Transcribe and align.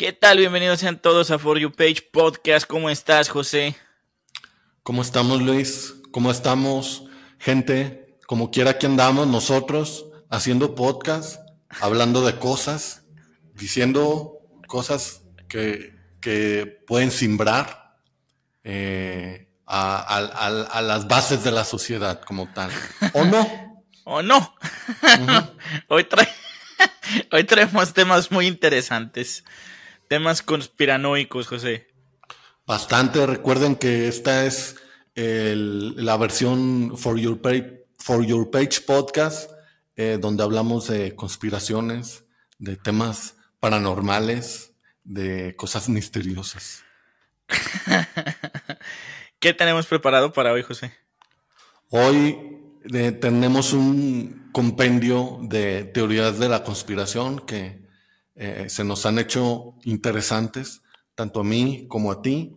¿Qué 0.00 0.14
tal? 0.14 0.38
Bienvenidos 0.38 0.80
sean 0.80 0.98
todos 0.98 1.30
a 1.30 1.38
For 1.38 1.58
You 1.58 1.72
Page 1.72 2.08
Podcast. 2.10 2.66
¿Cómo 2.66 2.88
estás, 2.88 3.28
José? 3.28 3.76
¿Cómo 4.82 5.02
estamos, 5.02 5.42
Luis? 5.42 5.92
¿Cómo 6.10 6.30
estamos, 6.30 7.04
gente? 7.38 8.16
Como 8.26 8.50
quiera 8.50 8.78
que 8.78 8.86
andamos 8.86 9.26
nosotros, 9.26 10.06
haciendo 10.30 10.74
podcast, 10.74 11.38
hablando 11.82 12.24
de 12.24 12.38
cosas, 12.38 13.02
diciendo 13.52 14.38
cosas 14.68 15.20
que, 15.50 15.94
que 16.22 16.82
pueden 16.86 17.10
simbrar 17.10 17.98
eh, 18.64 19.52
a, 19.66 19.98
a- 19.98 20.46
a 20.78 20.80
las 20.80 21.08
bases 21.08 21.44
de 21.44 21.52
la 21.52 21.66
sociedad 21.66 22.22
como 22.22 22.50
tal. 22.54 22.70
¿O 23.12 23.26
no? 23.26 23.84
¿O 24.04 24.22
no? 24.22 24.56
hoy 27.32 27.44
traemos 27.44 27.92
temas 27.92 28.30
muy 28.30 28.46
interesantes. 28.46 29.44
Temas 30.10 30.42
conspiranoicos, 30.42 31.46
José. 31.46 31.86
Bastante. 32.66 33.24
Recuerden 33.26 33.76
que 33.76 34.08
esta 34.08 34.44
es 34.44 34.74
el- 35.14 36.04
la 36.04 36.16
versión 36.16 36.98
For 36.98 37.16
Your 37.16 37.40
Page, 37.40 37.84
For 37.96 38.26
Your 38.26 38.50
Page 38.50 38.80
Podcast, 38.84 39.52
eh, 39.94 40.18
donde 40.20 40.42
hablamos 40.42 40.88
de 40.88 41.14
conspiraciones, 41.14 42.24
de 42.58 42.74
temas 42.74 43.36
paranormales, 43.60 44.72
de 45.04 45.54
cosas 45.54 45.88
misteriosas. 45.88 46.82
¿Qué 49.38 49.54
tenemos 49.54 49.86
preparado 49.86 50.32
para 50.32 50.50
hoy, 50.52 50.64
José? 50.64 50.92
Hoy 51.88 52.36
eh, 52.92 53.12
tenemos 53.12 53.72
un 53.72 54.50
compendio 54.52 55.38
de 55.42 55.84
teorías 55.84 56.40
de 56.40 56.48
la 56.48 56.64
conspiración 56.64 57.38
que 57.46 57.79
eh, 58.42 58.70
se 58.70 58.84
nos 58.84 59.04
han 59.04 59.18
hecho 59.18 59.74
interesantes, 59.84 60.80
tanto 61.14 61.40
a 61.40 61.44
mí 61.44 61.84
como 61.88 62.10
a 62.10 62.22
ti. 62.22 62.56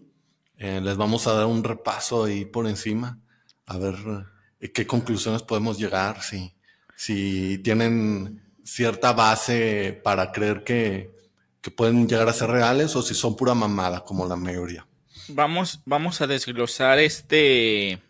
Eh, 0.58 0.80
les 0.81 0.95
vamos 0.95 1.27
a 1.27 1.33
dar 1.33 1.45
un 1.45 1.61
repaso 1.61 2.23
ahí 2.23 2.45
por 2.45 2.67
encima, 2.67 3.19
a 3.66 3.77
ver 3.77 3.95
eh, 4.61 4.71
qué 4.71 4.88
conclusiones 4.88 5.41
podemos 5.43 5.77
llegar, 5.77 6.21
si, 6.21 6.55
si 6.95 7.58
tienen 7.58 8.41
cierta 8.63 9.11
base 9.11 9.99
para 10.05 10.31
creer 10.31 10.63
que, 10.63 11.11
que 11.59 11.69
pueden 11.69 12.08
llegar 12.08 12.30
a 12.30 12.33
ser 12.33 12.49
reales 12.49 12.95
o 12.95 13.02
si 13.02 13.13
son 13.13 13.36
pura 13.36 13.53
mamada, 13.53 14.05
como 14.05 14.25
la 14.25 14.38
mayoría. 14.38 14.88
Vamos, 15.27 15.81
vamos 15.86 16.21
a 16.21 16.27
desglosar 16.27 16.99
este. 16.99 18.02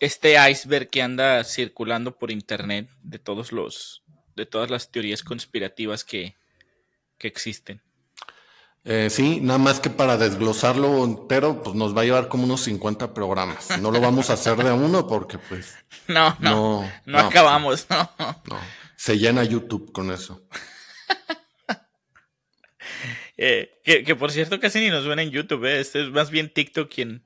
Este 0.00 0.34
iceberg 0.50 0.90
que 0.90 1.02
anda 1.02 1.44
circulando 1.44 2.18
por 2.18 2.32
internet 2.32 2.88
de 3.04 3.20
todos 3.20 3.52
los. 3.52 4.02
De 4.40 4.46
todas 4.46 4.70
las 4.70 4.90
teorías 4.90 5.22
conspirativas 5.22 6.02
que, 6.02 6.34
que 7.18 7.28
existen. 7.28 7.82
Eh, 8.84 9.08
sí, 9.10 9.40
nada 9.42 9.58
más 9.58 9.78
que 9.78 9.90
para 9.90 10.16
desglosarlo 10.16 11.04
entero, 11.04 11.62
pues 11.62 11.76
nos 11.76 11.94
va 11.94 12.00
a 12.00 12.04
llevar 12.04 12.28
como 12.28 12.44
unos 12.44 12.62
50 12.62 13.12
programas. 13.12 13.78
No 13.78 13.90
lo 13.90 14.00
vamos 14.00 14.30
a 14.30 14.32
hacer 14.32 14.56
de 14.56 14.72
uno 14.72 15.06
porque 15.06 15.36
pues 15.36 15.76
No, 16.08 16.34
no, 16.40 16.90
no, 17.04 17.18
acabamos, 17.18 17.86
no. 17.90 18.10
no. 18.18 18.58
Se 18.96 19.18
llena 19.18 19.44
YouTube 19.44 19.92
con 19.92 20.10
eso. 20.10 20.42
Eh, 23.42 23.80
que, 23.84 24.04
que 24.04 24.14
por 24.16 24.30
cierto 24.32 24.60
casi 24.60 24.80
ni 24.80 24.90
nos 24.90 25.06
ven 25.06 25.18
en 25.18 25.30
YouTube, 25.30 25.64
¿eh? 25.64 25.80
este 25.80 26.02
es 26.02 26.10
más 26.10 26.30
bien 26.30 26.52
TikTok 26.52 26.92
quien, 26.92 27.24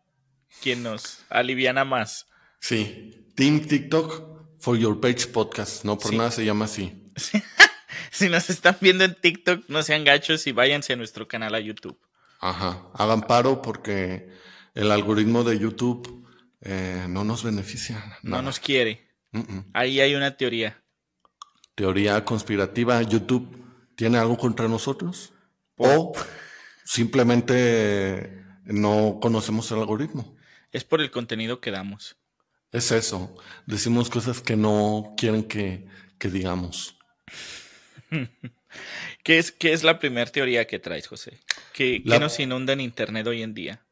quien 0.63 0.85
nos 0.85 1.25
aliviana 1.29 1.85
más. 1.85 2.29
Sí, 2.61 3.33
Team 3.35 3.67
TikTok 3.67 4.61
for 4.61 4.77
your 4.79 5.01
page 5.01 5.27
podcast. 5.33 5.85
No 5.85 5.99
por 5.99 6.13
Sí. 6.13 6.17
nada 6.17 6.31
se 6.31 6.45
llama 6.45 6.67
así. 6.67 7.04
Si 8.11 8.29
nos 8.29 8.51
están 8.51 8.77
viendo 8.81 9.05
en 9.05 9.15
TikTok, 9.15 9.65
no 9.69 9.83
sean 9.83 10.05
gachos 10.05 10.47
y 10.47 10.53
váyanse 10.53 10.93
a 10.93 10.97
nuestro 10.97 11.27
canal 11.27 11.55
a 11.55 11.61
YouTube. 11.61 11.99
Ajá. 12.41 12.87
Hagan 12.95 13.23
paro 13.23 13.63
porque 13.63 14.31
el 14.75 14.91
algoritmo 14.91 15.45
de 15.45 15.59
YouTube 15.59 16.27
eh, 16.61 17.07
no 17.09 17.25
nos 17.25 17.43
beneficia. 17.43 18.19
No 18.23 18.43
nos 18.43 18.61
quiere. 18.61 19.09
Ahí 19.73 20.01
hay 20.01 20.15
una 20.15 20.37
teoría. 20.37 20.83
Teoría 21.75 22.25
conspirativa. 22.25 23.03
YouTube 23.03 23.65
tiene 23.97 24.19
algo 24.19 24.37
contra 24.37 24.69
nosotros 24.69 25.33
o 25.77 26.13
simplemente 26.85 28.45
no 28.65 29.19
conocemos 29.21 29.71
el 29.73 29.79
algoritmo. 29.79 30.37
Es 30.71 30.85
por 30.85 31.01
el 31.01 31.11
contenido 31.11 31.61
que 31.61 31.71
damos. 31.71 32.17
Es 32.73 32.91
eso. 32.93 33.35
Decimos 33.67 34.11
cosas 34.11 34.41
que 34.41 34.57
no 34.57 35.15
quieren 35.17 35.45
que, 35.45 35.87
que 36.19 36.29
digamos. 36.29 36.97
¿Qué 39.23 39.39
es, 39.39 39.53
qué 39.53 39.73
es 39.73 39.83
la 39.83 39.99
primera 39.99 40.31
teoría 40.31 40.67
que 40.67 40.79
traes, 40.79 41.07
José? 41.07 41.39
¿Qué, 41.73 42.03
nos 42.05 42.39
inunda 42.41 42.73
en 42.73 42.81
Internet 42.81 43.27
hoy 43.27 43.43
en 43.43 43.55
día? 43.55 43.85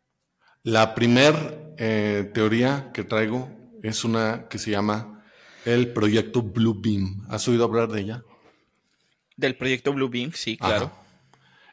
La 0.64 0.94
primer 0.94 1.74
eh, 1.78 2.30
teoría 2.32 2.90
que 2.94 3.04
traigo 3.04 3.50
es 3.82 4.04
una 4.04 4.46
que 4.48 4.58
se 4.58 4.70
llama 4.70 5.24
el 5.64 5.92
proyecto 5.92 6.42
Blue 6.42 6.80
Beam. 6.80 7.26
¿Has 7.28 7.48
oído 7.48 7.64
hablar 7.64 7.88
de 7.88 8.00
ella? 8.00 8.24
Del 9.36 9.56
proyecto 9.56 9.92
Blue 9.92 10.08
Beam, 10.08 10.32
sí, 10.32 10.56
claro. 10.56 10.92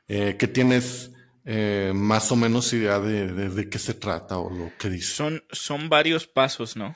Eh, 0.08 0.38
¿Qué 0.40 0.48
tienes 0.48 1.12
eh, 1.46 1.92
más 1.94 2.32
o 2.32 2.36
menos 2.36 2.74
idea 2.74 3.00
de, 3.00 3.32
de- 3.32 3.50
de 3.50 3.70
qué 3.70 3.78
se 3.78 3.94
trata 3.94 4.40
o 4.40 4.50
lo 4.50 4.72
que 4.80 4.90
dice? 4.90 5.14
Son, 5.14 5.44
son 5.52 5.90
varios 5.90 6.26
pasos, 6.26 6.76
¿no? 6.76 6.96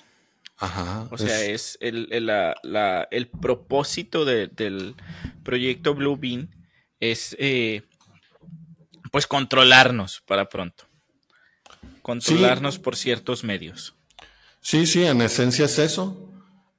Ajá. 0.64 1.08
O 1.12 1.18
sea, 1.18 1.42
es- 1.42 1.50
es 1.74 1.78
el, 1.82 2.08
el- 2.12 2.26
la- 2.28 2.56
la- 2.64 3.08
el 3.12 3.28
propósito 3.28 4.24
de- 4.26 4.48
del 4.48 4.96
proyecto 5.44 5.94
Blue 5.94 6.18
Beam 6.18 6.50
es 7.00 7.36
eh, 7.40 7.84
pues 9.12 9.28
controlarnos 9.28 10.22
para 10.26 10.48
pronto. 10.50 10.86
Controlarnos 12.02 12.80
por 12.80 12.96
ciertos 12.96 13.44
medios. 13.44 13.96
Sí, 14.62 14.86
sí, 14.86 15.04
en 15.06 15.22
esencia 15.22 15.66
es 15.66 15.78
eso. 15.80 16.30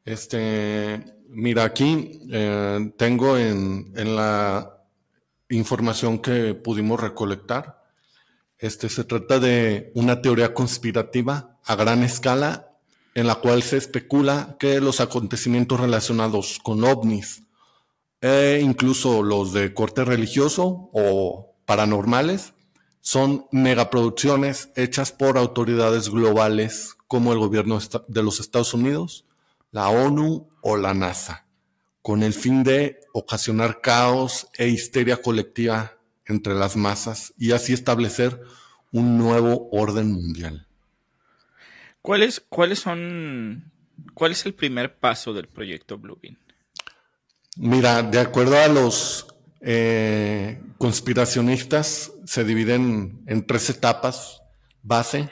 Este, 0.05 1.05
mira, 1.29 1.65
aquí 1.65 2.21
eh, 2.31 2.93
tengo 2.99 3.37
en, 3.39 3.93
en 3.97 4.17
la 4.17 4.83
información 5.51 6.19
que 6.19 6.55
pudimos 6.55 7.01
recolectar. 7.01 7.83
Este 8.59 8.89
se 8.89 9.05
trata 9.05 9.39
de 9.39 9.91
una 9.95 10.21
teoría 10.23 10.55
conspirativa 10.55 11.59
a 11.65 11.75
gran 11.77 12.03
escala 12.03 12.69
en 13.15 13.27
la 13.27 13.37
cual 13.37 13.63
se 13.63 13.77
especula 13.77 14.57
que 14.59 14.81
los 14.81 15.01
acontecimientos 15.01 15.81
relacionados 15.81 16.59
con 16.63 16.85
ovnis, 16.85 17.45
e 18.21 18.61
incluso 18.63 19.23
los 19.23 19.53
de 19.53 19.73
corte 19.73 20.05
religioso 20.05 20.91
o 20.93 21.55
paranormales, 21.65 22.55
son 23.01 23.47
megaproducciones 23.53 24.71
hechas 24.77 25.13
por 25.13 25.37
autoridades 25.39 26.09
globales 26.09 26.97
como 27.07 27.33
el 27.33 27.39
gobierno 27.39 27.79
de 28.09 28.23
los 28.23 28.41
Estados 28.41 28.73
Unidos, 28.73 29.27
la 29.71 29.89
ONU 29.91 30.49
o 30.63 30.77
la 30.77 30.95
NASA, 30.95 31.47
con 32.01 32.23
el 32.23 32.33
fin 32.33 32.65
de 32.65 33.01
ocasionar 33.13 33.81
caos 33.83 34.49
e 34.57 34.69
histeria 34.69 35.21
colectiva 35.21 35.99
entre 36.27 36.55
las 36.55 36.77
masas 36.77 37.35
y 37.37 37.53
así 37.53 37.73
establecer 37.73 38.41
un 38.91 39.19
nuevo 39.19 39.69
orden 39.71 40.11
mundial. 40.11 40.67
¿Cuáles, 42.05 42.45
¿Cuáles 42.51 42.81
son... 42.81 43.73
¿Cuál 44.13 44.33
es 44.33 44.45
el 44.45 44.53
primer 44.53 44.99
paso 44.99 45.33
del 45.33 45.49
proyecto 45.49 45.97
Blue 45.97 46.19
Beam? 46.23 46.37
Mira, 47.57 48.03
de 48.03 48.21
acuerdo 48.21 48.59
a 48.59 48.69
los 48.69 49.27
eh, 49.63 50.61
conspiracionistas, 50.77 52.13
se 52.27 52.45
dividen 52.45 53.23
en 53.27 53.47
tres 53.47 53.71
etapas 53.71 54.43
base. 54.83 55.31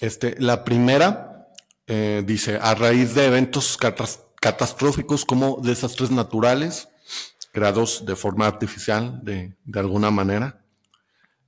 Este, 0.00 0.36
la 0.38 0.64
primera 0.64 1.48
eh, 1.86 2.22
dice, 2.26 2.58
a 2.60 2.74
raíz 2.74 3.14
de 3.14 3.24
eventos 3.24 3.78
catas- 3.78 4.20
catastróficos 4.38 5.24
como 5.24 5.62
desastres 5.62 6.10
naturales, 6.10 6.90
creados 7.52 8.04
de 8.04 8.16
forma 8.16 8.46
artificial, 8.46 9.20
de, 9.24 9.56
de 9.64 9.80
alguna 9.80 10.10
manera, 10.10 10.59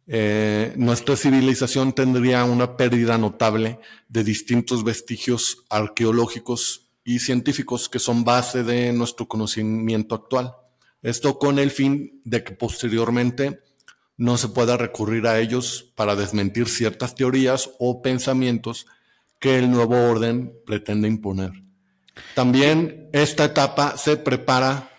eh, 0.07 0.73
nuestra 0.77 1.17
civilización 1.17 1.93
tendría 1.93 2.45
una 2.45 2.77
pérdida 2.77 3.19
notable 3.19 3.79
de 4.09 4.25
distintos 4.25 4.85
vestigios 4.85 5.65
arqueológicos 5.71 6.89
y 7.05 7.21
científicos 7.21 7.89
que 7.89 7.99
son 7.99 8.25
base 8.25 8.65
de 8.65 8.93
nuestro 8.93 9.27
conocimiento 9.27 10.15
actual. 10.15 10.55
Esto 11.03 11.39
con 11.39 11.59
el 11.59 11.71
fin 11.71 12.21
de 12.25 12.45
que 12.45 12.53
posteriormente 12.53 13.61
no 14.17 14.37
se 14.39 14.49
pueda 14.49 14.77
recurrir 14.77 15.27
a 15.27 15.41
ellos 15.41 15.91
para 15.97 16.15
desmentir 16.15 16.69
ciertas 16.69 17.15
teorías 17.15 17.71
o 17.79 18.03
pensamientos 18.03 18.87
que 19.41 19.59
el 19.59 19.71
nuevo 19.71 19.97
orden 20.11 20.53
pretende 20.65 21.09
imponer. 21.09 21.51
También 22.35 23.09
esta 23.13 23.45
etapa 23.45 23.97
se 23.97 24.17
prepara 24.17 24.91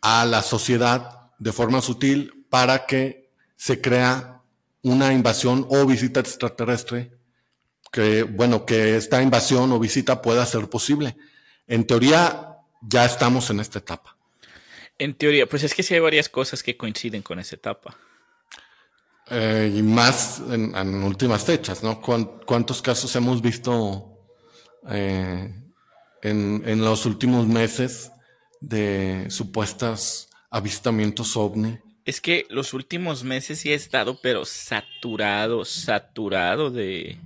a 0.00 0.24
la 0.24 0.42
sociedad 0.42 1.30
de 1.38 1.52
forma 1.52 1.80
sutil 1.80 2.46
para 2.50 2.86
que 2.86 3.30
se 3.56 3.80
crea 3.80 4.41
una 4.82 5.12
invasión 5.12 5.66
o 5.70 5.86
visita 5.86 6.20
extraterrestre, 6.20 7.12
que 7.90 8.22
bueno, 8.22 8.66
que 8.66 8.96
esta 8.96 9.22
invasión 9.22 9.70
o 9.72 9.78
visita 9.78 10.20
pueda 10.20 10.44
ser 10.46 10.68
posible. 10.68 11.16
En 11.66 11.86
teoría, 11.86 12.58
ya 12.80 13.04
estamos 13.04 13.48
en 13.50 13.60
esta 13.60 13.78
etapa. 13.78 14.16
En 14.98 15.14
teoría, 15.14 15.48
pues 15.48 15.62
es 15.62 15.74
que 15.74 15.82
sí 15.82 15.94
hay 15.94 16.00
varias 16.00 16.28
cosas 16.28 16.62
que 16.62 16.76
coinciden 16.76 17.22
con 17.22 17.38
esa 17.38 17.56
etapa. 17.56 17.96
Eh, 19.30 19.72
y 19.76 19.82
más 19.82 20.42
en, 20.50 21.02
últimas 21.04 21.44
fechas, 21.44 21.82
¿no? 21.82 22.00
¿Cuántos 22.00 22.82
casos 22.82 23.14
hemos 23.16 23.40
visto 23.40 24.18
eh, 24.88 25.54
en, 26.22 26.62
en, 26.66 26.84
los 26.84 27.06
últimos 27.06 27.46
meses 27.46 28.10
de 28.60 29.26
supuestas 29.30 30.28
avistamientos 30.50 31.36
ovni? 31.36 31.78
Es 32.04 32.20
que 32.20 32.46
los 32.50 32.74
últimos 32.74 33.24
meses 33.24 33.60
sí 33.60 33.72
ha 33.72 33.76
estado, 33.76 34.18
pero 34.20 34.44
saturado, 34.44 35.64
saturado 35.64 36.70
de, 36.70 37.18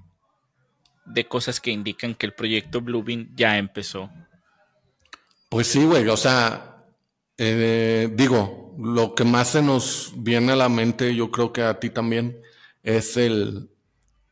de 1.06 1.26
cosas 1.26 1.61
que 1.61 1.70
indican 1.70 2.14
que 2.14 2.26
el 2.26 2.34
proyecto 2.34 2.81
Bluebeam 2.81 3.34
ya 3.34 3.56
empezó. 3.56 4.11
Pues 5.49 5.69
sí, 5.69 5.84
güey, 5.84 6.06
o 6.08 6.17
sea, 6.17 6.84
eh, 7.38 8.11
digo, 8.12 8.75
lo 8.78 9.14
que 9.14 9.25
más 9.25 9.50
se 9.50 9.62
nos 9.62 10.12
viene 10.17 10.52
a 10.52 10.56
la 10.56 10.69
mente, 10.69 11.14
yo 11.14 11.31
creo 11.31 11.52
que 11.52 11.62
a 11.62 11.78
ti 11.78 11.90
también, 11.90 12.43
es 12.82 13.17
el, 13.17 13.69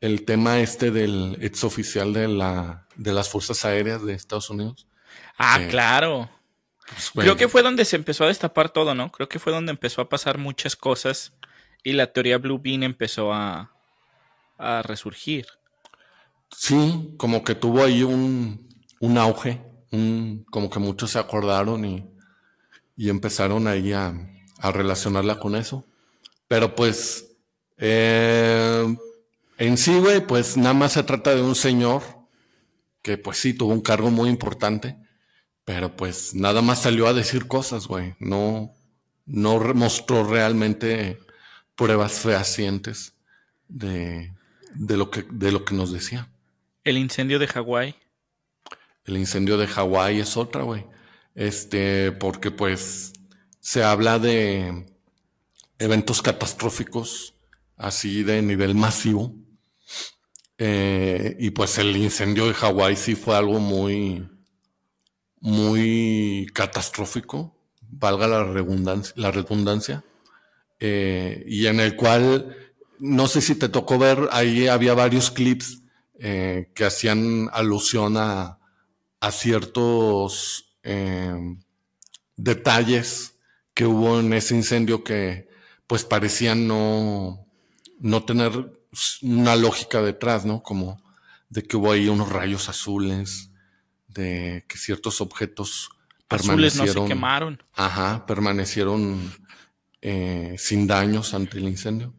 el 0.01 0.25
tema 0.25 0.61
este 0.61 0.91
del 0.91 1.39
ex 1.41 1.65
oficial 1.65 2.13
de, 2.13 2.29
la, 2.29 2.87
de 2.95 3.13
las 3.13 3.29
Fuerzas 3.29 3.65
Aéreas 3.65 4.05
de 4.05 4.15
Estados 4.15 4.49
Unidos. 4.49 4.87
Ah, 5.37 5.61
claro. 5.69 6.31
Pues, 6.87 7.11
creo 7.15 7.37
que 7.37 7.49
fue 7.49 7.63
donde 7.63 7.85
se 7.85 7.97
empezó 7.97 8.25
a 8.25 8.29
destapar 8.29 8.71
todo, 8.71 8.95
¿no? 8.95 9.11
Creo 9.11 9.29
que 9.29 9.39
fue 9.39 9.53
donde 9.53 9.73
empezó 9.73 10.03
a 10.03 10.09
pasar 10.09 10.39
muchas 10.39 10.77
cosas 10.77 11.33
y 11.83 11.93
la 11.93 12.13
teoría 12.13 12.39
Blue 12.39 12.61
Bean 12.63 12.83
empezó 12.83 13.33
a, 13.33 13.73
a 14.59 14.83
resurgir. 14.83 15.47
Sí, 16.57 17.15
como 17.17 17.43
que 17.43 17.55
tuvo 17.55 17.83
ahí 17.83 18.03
un, 18.03 18.69
un 19.01 19.19
auge, 19.19 19.61
un, 19.91 20.45
como 20.51 20.71
que 20.71 20.79
muchos 20.79 21.11
se 21.11 21.19
acordaron 21.19 21.85
y, 21.85 22.09
y 22.97 23.09
empezaron 23.09 23.67
ahí 23.67 23.93
a, 23.93 24.15
a, 24.59 24.73
relacionarla 24.73 25.39
con 25.39 25.57
eso. 25.57 25.87
Pero 26.49 26.75
pues, 26.75 27.37
eh, 27.79 28.97
en 29.59 29.79
sí, 29.79 29.99
güey, 29.99 30.27
pues 30.27 30.57
nada 30.57 30.75
más 30.75 30.93
se 30.93 31.03
trata 31.03 31.35
de 31.35 31.43
un 31.43 31.55
señor 31.55 32.03
que 33.03 33.19
pues 33.19 33.39
sí 33.39 33.53
tuvo 33.53 33.73
un 33.73 33.83
cargo 33.83 34.11
muy 34.11 34.31
importante, 34.31 34.97
pero 35.65 35.97
pues 35.97 36.35
nada 36.35 36.63
más 36.63 36.83
salió 36.83 37.07
a 37.07 37.15
decir 37.15 37.47
cosas, 37.47 37.87
güey. 37.87 38.15
No, 38.19 38.75
no 39.27 39.59
mostró 39.75 40.25
realmente 40.25 41.19
pruebas 41.75 42.13
fehacientes 42.21 43.15
de, 43.69 44.33
de, 44.75 44.97
lo 44.97 45.11
que, 45.11 45.25
de 45.31 45.53
lo 45.53 45.65
que 45.65 45.75
nos 45.75 45.93
decía. 45.93 46.29
El 46.85 46.99
incendio 46.99 47.39
de 47.39 47.47
Hawái. 47.47 47.97
El 49.07 49.17
incendio 49.17 49.57
de 49.57 49.67
Hawái 49.67 50.21
es 50.21 50.37
otra, 50.37 50.63
güey. 50.63 50.85
Este, 51.35 52.13
porque 52.13 52.51
pues 52.51 53.13
se 53.61 53.83
habla 53.83 54.19
de 54.19 54.87
eventos 55.79 56.23
catastróficos 56.23 57.35
así 57.77 58.23
de 58.23 58.43
nivel 58.43 58.75
masivo. 58.75 59.35
Eh, 60.59 61.37
y 61.41 61.51
pues 61.51 61.79
el 61.79 61.97
incendio 61.97 62.47
de 62.47 62.55
Hawái 62.55 62.97
sí 62.97 63.15
fue 63.17 63.37
algo 63.37 63.59
muy, 63.59 64.29
muy 65.45 66.51
catastrófico, 66.55 67.55
valga 67.83 68.27
la 68.27 68.45
redundancia, 68.45 69.13
la 69.15 69.31
redundancia 69.31 70.03
eh, 70.81 71.45
y 71.47 71.67
en 71.67 71.81
el 71.81 71.97
cual, 71.97 72.57
no 72.99 73.29
sé 73.29 73.43
si 73.43 73.55
te 73.55 73.69
tocó 73.69 73.99
ver, 73.99 74.27
ahí 74.33 74.69
había 74.69 74.95
varios 74.95 75.31
clips 75.31 75.83
eh, 76.19 76.71
que 76.75 76.87
hacían 76.87 77.51
alusión 77.53 78.17
a, 78.17 78.59
ciertos 79.33 80.77
eh, 80.83 81.35
detalles 82.37 83.37
que 83.73 83.87
hubo 83.87 84.21
en 84.21 84.35
ese 84.35 84.55
incendio 84.55 85.03
que 85.03 85.49
pues 85.87 86.05
parecían 86.05 86.69
no, 86.69 87.47
no 88.01 88.25
tener 88.25 88.53
una 89.23 89.57
lógica 89.57 90.03
detrás, 90.03 90.45
¿no? 90.45 90.63
Como 90.63 91.03
de 91.49 91.63
que 91.63 91.79
hubo 91.79 91.93
ahí 91.93 92.09
unos 92.09 92.29
rayos 92.29 92.69
azules, 92.69 93.51
de 94.15 94.65
que 94.69 94.79
ciertos 94.79 95.21
objetos 95.21 95.91
permanecieron. 96.29 96.95
No 96.95 97.03
se 97.03 97.09
quemaron. 97.09 97.63
Ajá, 97.75 98.25
permanecieron 98.27 99.33
eh, 100.01 100.55
sin 100.59 100.87
daños 100.87 101.35
ante 101.35 101.59
el 101.59 101.65
incendio. 101.65 102.15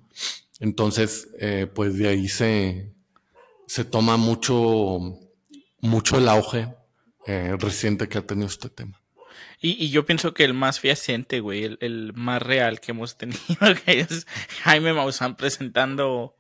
Entonces, 0.60 1.28
pues 1.74 1.98
de 1.98 2.08
ahí 2.08 2.30
se, 2.30 2.96
se 3.68 3.84
toma 3.84 4.16
mucho, 4.16 5.20
mucho 5.82 6.18
el 6.18 6.30
auge 6.30 6.70
eh, 7.28 7.56
reciente 7.60 8.08
que 8.08 8.20
ha 8.20 8.22
tenido 8.22 8.48
este 8.48 8.70
tema. 8.70 9.02
Y, 9.60 9.90
yo 9.90 10.06
pienso 10.06 10.34
que 10.34 10.44
el 10.44 10.54
más 10.54 10.80
fehaciente, 10.80 11.40
güey, 11.40 11.78
el, 11.80 12.14
más 12.14 12.42
real 12.42 12.80
que 12.80 12.92
hemos 12.92 13.18
tenido, 13.18 13.40
es 13.88 14.28
Jaime 14.64 14.94
Maussan 14.94 15.36
presentando 15.36 16.36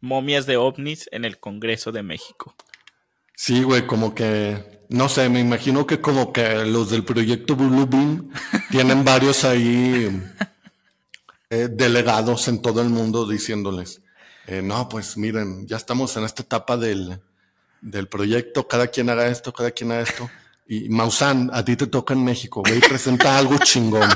momias 0.00 0.46
de 0.46 0.56
ovnis 0.56 1.08
en 1.12 1.24
el 1.24 1.38
Congreso 1.38 1.92
de 1.92 2.02
México. 2.02 2.56
Sí, 3.36 3.62
güey, 3.62 3.86
como 3.86 4.14
que, 4.14 4.73
no 4.94 5.08
sé, 5.08 5.28
me 5.28 5.40
imagino 5.40 5.86
que 5.86 6.00
como 6.00 6.32
que 6.32 6.64
los 6.64 6.90
del 6.90 7.04
proyecto 7.04 7.56
Blue 7.56 7.86
Beam 7.86 8.30
tienen 8.70 9.04
varios 9.04 9.42
ahí 9.44 10.22
eh, 11.50 11.68
delegados 11.68 12.46
en 12.46 12.62
todo 12.62 12.80
el 12.80 12.90
mundo 12.90 13.26
diciéndoles, 13.28 14.02
eh, 14.46 14.62
no, 14.62 14.88
pues 14.88 15.16
miren, 15.16 15.66
ya 15.66 15.78
estamos 15.78 16.16
en 16.16 16.22
esta 16.22 16.42
etapa 16.42 16.76
del, 16.76 17.20
del 17.80 18.06
proyecto, 18.06 18.68
cada 18.68 18.86
quien 18.86 19.10
haga 19.10 19.26
esto, 19.26 19.52
cada 19.52 19.72
quien 19.72 19.90
haga 19.90 20.02
esto. 20.02 20.30
Y 20.68 20.88
Maussan, 20.88 21.50
a 21.52 21.64
ti 21.64 21.74
te 21.74 21.88
toca 21.88 22.14
en 22.14 22.24
México, 22.24 22.62
güey, 22.64 22.78
presenta 22.78 23.36
algo 23.36 23.58
chingón. 23.58 24.08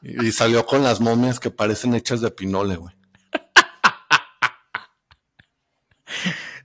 Y, 0.00 0.30
salió 0.30 0.64
con 0.64 0.84
las 0.84 1.00
momias 1.00 1.40
que 1.40 1.50
parecen 1.50 1.92
hechas 1.94 2.20
de 2.20 2.30
pinole, 2.30 2.76
güey. 2.76 2.94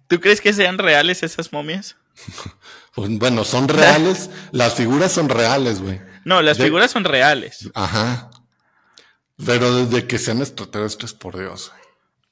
¿Tú 0.07 0.19
crees 0.19 0.39
que 0.39 0.53
sean 0.53 0.77
reales 0.77 1.23
esas 1.23 1.51
momias? 1.51 1.95
pues, 2.99 3.17
bueno, 3.17 3.45
son 3.45 3.67
reales, 3.67 4.29
las 4.51 4.73
figuras 4.73 5.11
son 5.11 5.29
reales, 5.29 5.81
güey. 5.81 6.01
No, 6.25 6.41
las 6.41 6.57
figuras 6.57 6.91
son 6.91 7.05
reales. 7.05 7.69
Ajá. 7.73 8.29
Pero 9.45 9.73
desde 9.73 10.05
que 10.05 10.17
sean 10.19 10.39
extraterrestres, 10.39 11.13
por 11.13 11.37
Dios. 11.37 11.71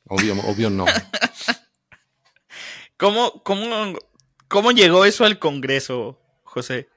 Obvio, 0.08 0.34
obvio 0.42 0.70
no. 0.70 0.86
¿Cómo, 2.98 3.44
cómo, 3.44 3.98
¿Cómo 4.50 4.72
llegó 4.72 5.06
eso 5.06 5.24
al 5.24 5.40
Congreso, 5.40 6.20
José? 6.44 6.90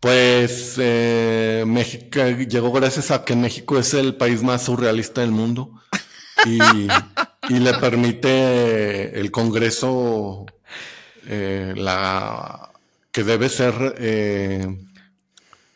Pues 0.00 0.74
eh, 0.78 1.64
México 1.66 2.20
llegó 2.26 2.72
gracias 2.72 3.10
a 3.10 3.24
que 3.24 3.36
México 3.36 3.78
es 3.78 3.94
el 3.94 4.16
país 4.16 4.42
más 4.42 4.64
surrealista 4.64 5.20
del 5.20 5.30
mundo 5.30 5.80
y, 6.44 6.58
le 7.48 7.74
permite 7.74 9.18
el 9.18 9.30
Congreso 9.30 10.46
eh, 11.26 11.74
la 11.76 12.70
que 13.12 13.24
debe 13.24 13.48
ser 13.48 13.94
eh, 13.98 14.66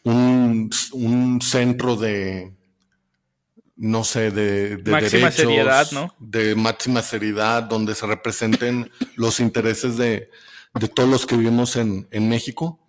un 0.04 1.40
centro 1.42 1.96
de, 1.96 2.52
no 3.78 4.02
sé, 4.02 4.32
de, 4.32 4.76
de 4.76 4.90
máxima 4.90 5.30
seriedad, 5.30 5.90
¿no? 5.92 6.12
De 6.18 6.56
máxima 6.56 7.00
seriedad, 7.00 7.62
donde 7.62 7.94
se 7.94 8.06
representen 8.06 8.90
los 9.16 9.38
intereses 9.40 9.96
de, 9.96 10.30
de, 10.74 10.88
todos 10.88 11.08
los 11.08 11.24
que 11.26 11.36
vivimos 11.36 11.76
en, 11.76 12.08
en 12.10 12.28
México, 12.28 12.80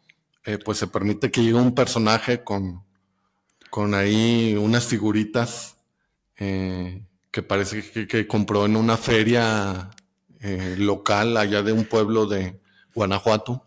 eh, 0.45 0.57
pues 0.57 0.79
se 0.79 0.87
permite 0.87 1.29
que 1.29 1.43
llegue 1.43 1.53
un 1.53 1.75
personaje 1.75 2.43
con, 2.43 2.83
con 3.69 3.93
ahí 3.93 4.55
unas 4.59 4.87
figuritas 4.87 5.77
eh, 6.37 7.03
que 7.31 7.43
parece 7.43 8.07
que, 8.07 8.27
compró 8.27 8.65
en 8.65 8.75
una 8.75 8.97
feria 8.97 9.91
eh, 10.41 10.75
local 10.77 11.37
allá 11.37 11.61
de 11.61 11.71
un 11.71 11.85
pueblo 11.85 12.25
de 12.25 12.59
Guanajuato. 12.93 13.63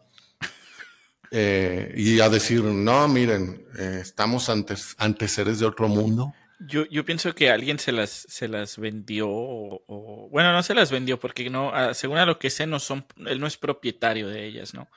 y 1.32 2.20
a 2.20 2.28
decir, 2.28 2.62
no, 2.62 3.08
miren, 3.08 3.66
estamos 3.78 4.48
ante, 4.48 4.74
ante 4.98 5.28
seres 5.28 5.58
de 5.58 5.66
otro 5.66 5.88
mundo 5.88 6.34
yo, 6.66 6.86
yo 6.88 7.04
pienso 7.04 7.34
que 7.34 7.50
alguien 7.50 7.78
se 7.78 7.92
las, 7.92 8.26
se 8.28 8.48
las 8.48 8.78
vendió, 8.78 9.28
o, 9.28 10.28
bueno, 10.30 10.52
no 10.52 10.62
se 10.62 10.74
las 10.74 10.90
vendió, 10.90 11.18
porque 11.18 11.48
no, 11.50 11.70
ah, 11.74 11.94
según 11.94 12.18
a 12.18 12.26
lo 12.26 12.38
que 12.38 12.50
sé, 12.50 12.66
no 12.66 12.78
son, 12.78 13.04
él 13.26 13.40
no 13.40 13.46
es 13.46 13.56
propietario 13.56 14.28
de 14.28 14.46
ellas, 14.46 14.74
¿no? 14.74 14.88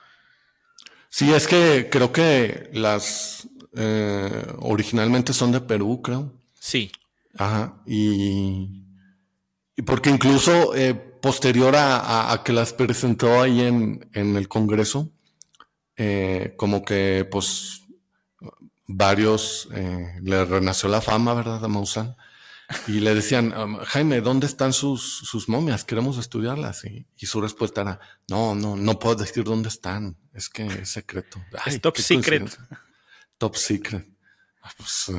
Sí, 1.08 1.32
es 1.32 1.46
que 1.46 1.88
creo 1.90 2.12
que 2.12 2.70
las 2.72 3.48
eh, 3.74 4.46
originalmente 4.58 5.32
son 5.32 5.52
de 5.52 5.60
Perú, 5.60 6.02
creo. 6.02 6.32
Sí. 6.58 6.90
Ajá. 7.38 7.80
Y, 7.86 8.84
y 9.76 9.82
porque 9.82 10.10
incluso 10.10 10.74
eh, 10.74 10.94
posterior 11.26 11.74
a, 11.74 12.32
a, 12.32 12.44
que 12.44 12.52
las 12.52 12.72
presentó 12.72 13.40
ahí 13.40 13.60
en, 13.60 14.08
en 14.12 14.36
el 14.36 14.46
Congreso, 14.46 15.10
eh, 15.96 16.54
como 16.56 16.84
que 16.84 17.26
pues 17.28 17.82
varios 18.86 19.68
eh, 19.74 20.20
le 20.22 20.44
renació 20.44 20.88
la 20.88 21.00
fama, 21.00 21.34
¿verdad? 21.34 21.64
A 21.64 21.66
Maussan. 21.66 22.14
Y 22.86 23.00
le 23.00 23.12
decían, 23.12 23.52
Jaime, 23.86 24.20
¿dónde 24.20 24.46
están 24.46 24.72
sus, 24.72 25.18
sus 25.18 25.48
momias? 25.48 25.82
Queremos 25.82 26.16
estudiarlas. 26.18 26.84
Y, 26.84 27.08
y, 27.16 27.26
su 27.26 27.40
respuesta 27.40 27.80
era, 27.80 27.98
no, 28.28 28.54
no, 28.54 28.76
no 28.76 28.98
puedo 29.00 29.16
decir 29.16 29.42
dónde 29.42 29.68
están. 29.68 30.16
Es 30.32 30.48
que 30.48 30.64
es 30.66 30.90
secreto. 30.90 31.40
es 31.66 31.80
top 31.80 31.96
secret. 31.96 32.56
Top 33.36 33.56
secret. 33.56 34.06
Pues, 34.76 35.10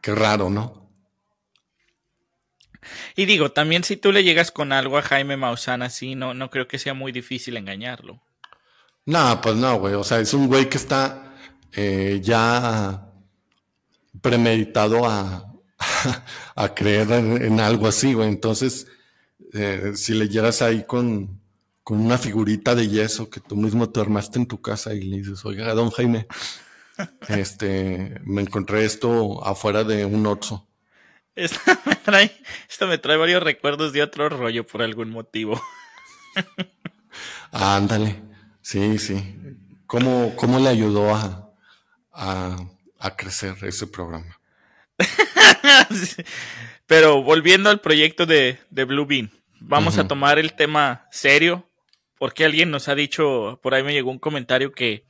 qué 0.00 0.12
raro, 0.12 0.50
¿no? 0.50 0.91
Y 3.16 3.26
digo, 3.26 3.52
también 3.52 3.84
si 3.84 3.96
tú 3.96 4.12
le 4.12 4.24
llegas 4.24 4.50
con 4.50 4.72
algo 4.72 4.98
a 4.98 5.02
Jaime 5.02 5.36
Maussan 5.36 5.82
así, 5.82 6.14
no, 6.14 6.34
no 6.34 6.50
creo 6.50 6.68
que 6.68 6.78
sea 6.78 6.94
muy 6.94 7.12
difícil 7.12 7.56
engañarlo. 7.56 8.22
No, 9.06 9.40
pues 9.40 9.56
no, 9.56 9.78
güey. 9.78 9.94
O 9.94 10.04
sea, 10.04 10.20
es 10.20 10.32
un 10.34 10.46
güey 10.46 10.68
que 10.68 10.78
está 10.78 11.34
eh, 11.72 12.20
ya 12.22 13.08
premeditado 14.20 15.06
a, 15.06 15.52
a 16.54 16.74
creer 16.74 17.10
en, 17.12 17.60
algo 17.60 17.88
así, 17.88 18.14
güey. 18.14 18.28
Entonces, 18.28 18.86
eh, 19.52 19.92
si 19.94 20.14
le 20.14 20.28
llegas 20.28 20.62
ahí 20.62 20.84
con, 20.84 21.40
con 21.82 22.00
una 22.00 22.18
figurita 22.18 22.74
de 22.74 22.88
yeso 22.88 23.28
que 23.28 23.40
tú 23.40 23.56
mismo 23.56 23.90
te 23.90 24.00
armaste 24.00 24.38
en 24.38 24.46
tu 24.46 24.60
casa 24.60 24.94
y 24.94 25.02
le 25.02 25.18
dices, 25.18 25.44
oiga, 25.44 25.74
don 25.74 25.90
Jaime, 25.90 26.26
este, 27.28 28.20
me 28.24 28.42
encontré 28.42 28.84
esto 28.84 29.44
afuera 29.44 29.84
de 29.84 30.04
un 30.04 30.26
Oxxo. 30.26 30.68
Esto 31.34 31.60
me, 31.86 31.96
trae, 31.96 32.36
esto 32.68 32.86
me 32.86 32.98
trae 32.98 33.16
varios 33.16 33.42
recuerdos 33.42 33.92
de 33.92 34.02
otro 34.02 34.28
rollo 34.28 34.66
por 34.66 34.82
algún 34.82 35.10
motivo. 35.10 35.60
Ándale, 37.50 38.22
sí, 38.60 38.98
sí. 38.98 39.36
¿Cómo, 39.86 40.34
cómo 40.36 40.58
le 40.58 40.68
ayudó 40.68 41.14
a, 41.14 41.52
a, 42.12 43.16
crecer 43.16 43.56
ese 43.62 43.86
programa? 43.86 44.40
Pero 46.86 47.22
volviendo 47.22 47.68
al 47.68 47.80
proyecto 47.80 48.24
de, 48.24 48.58
de 48.70 48.84
Blue 48.84 49.06
Bean, 49.06 49.30
vamos 49.60 49.98
a 49.98 50.08
tomar 50.08 50.38
el 50.38 50.54
tema 50.54 51.06
serio, 51.10 51.68
porque 52.18 52.44
alguien 52.44 52.70
nos 52.70 52.88
ha 52.88 52.94
dicho, 52.94 53.60
por 53.62 53.74
ahí 53.74 53.82
me 53.82 53.92
llegó 53.92 54.10
un 54.10 54.18
comentario 54.18 54.72
que, 54.72 55.04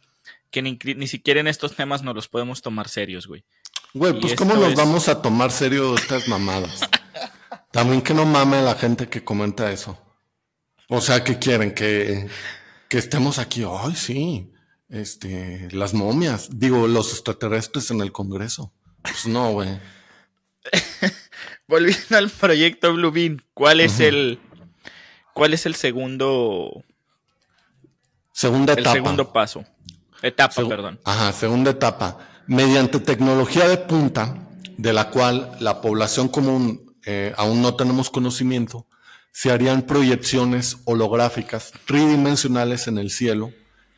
que 0.50 0.62
ni, 0.62 0.78
ni 0.96 1.06
siquiera 1.06 1.40
en 1.40 1.48
estos 1.48 1.76
temas 1.76 2.02
nos 2.02 2.14
los 2.14 2.28
podemos 2.28 2.60
tomar 2.60 2.88
serios, 2.88 3.26
güey. 3.26 3.44
Güey, 3.94 4.18
pues 4.20 4.34
¿cómo 4.34 4.54
nos 4.54 4.74
vamos 4.74 5.08
a 5.08 5.20
tomar 5.20 5.50
serio 5.50 5.94
estas 5.94 6.26
mamadas? 6.26 6.80
También 7.70 8.00
que 8.00 8.14
no 8.14 8.24
mame 8.24 8.62
la 8.62 8.74
gente 8.74 9.08
que 9.08 9.22
comenta 9.22 9.70
eso. 9.70 9.98
O 10.88 11.00
sea, 11.00 11.22
que 11.24 11.38
quieren 11.38 11.74
que, 11.74 12.28
que 12.88 12.98
estemos 12.98 13.38
aquí. 13.38 13.64
Ay, 13.68 13.94
sí. 13.94 14.52
Este, 14.88 15.68
las 15.72 15.94
momias. 15.94 16.48
Digo, 16.58 16.86
los 16.86 17.12
extraterrestres 17.12 17.90
en 17.90 18.00
el 18.00 18.12
Congreso. 18.12 18.72
Pues 19.02 19.26
no, 19.26 19.52
güey. 19.52 19.78
Volviendo 21.66 22.16
al 22.16 22.30
proyecto 22.30 22.94
Bean, 23.10 23.42
¿cuál 23.54 23.80
es 23.80 24.00
el 24.00 24.38
cuál 25.32 25.54
es 25.54 25.66
el 25.66 25.74
segundo 25.74 26.84
segunda 28.32 28.74
etapa? 28.74 28.90
El 28.90 28.94
segundo 28.94 29.32
paso. 29.32 29.64
Etapa, 30.20 30.68
perdón. 30.68 31.00
Ajá, 31.04 31.32
segunda 31.32 31.72
etapa 31.72 32.31
mediante 32.52 33.00
tecnología 33.00 33.66
de 33.66 33.78
punta, 33.78 34.36
de 34.76 34.92
la 34.92 35.08
cual 35.08 35.56
la 35.58 35.80
población 35.80 36.28
común 36.28 36.94
eh, 37.06 37.32
aún 37.38 37.62
no 37.62 37.76
tenemos 37.76 38.10
conocimiento, 38.10 38.86
se 39.30 39.50
harían 39.50 39.82
proyecciones 39.82 40.76
holográficas 40.84 41.72
tridimensionales 41.86 42.88
en 42.88 42.98
el 42.98 43.10
cielo 43.10 43.52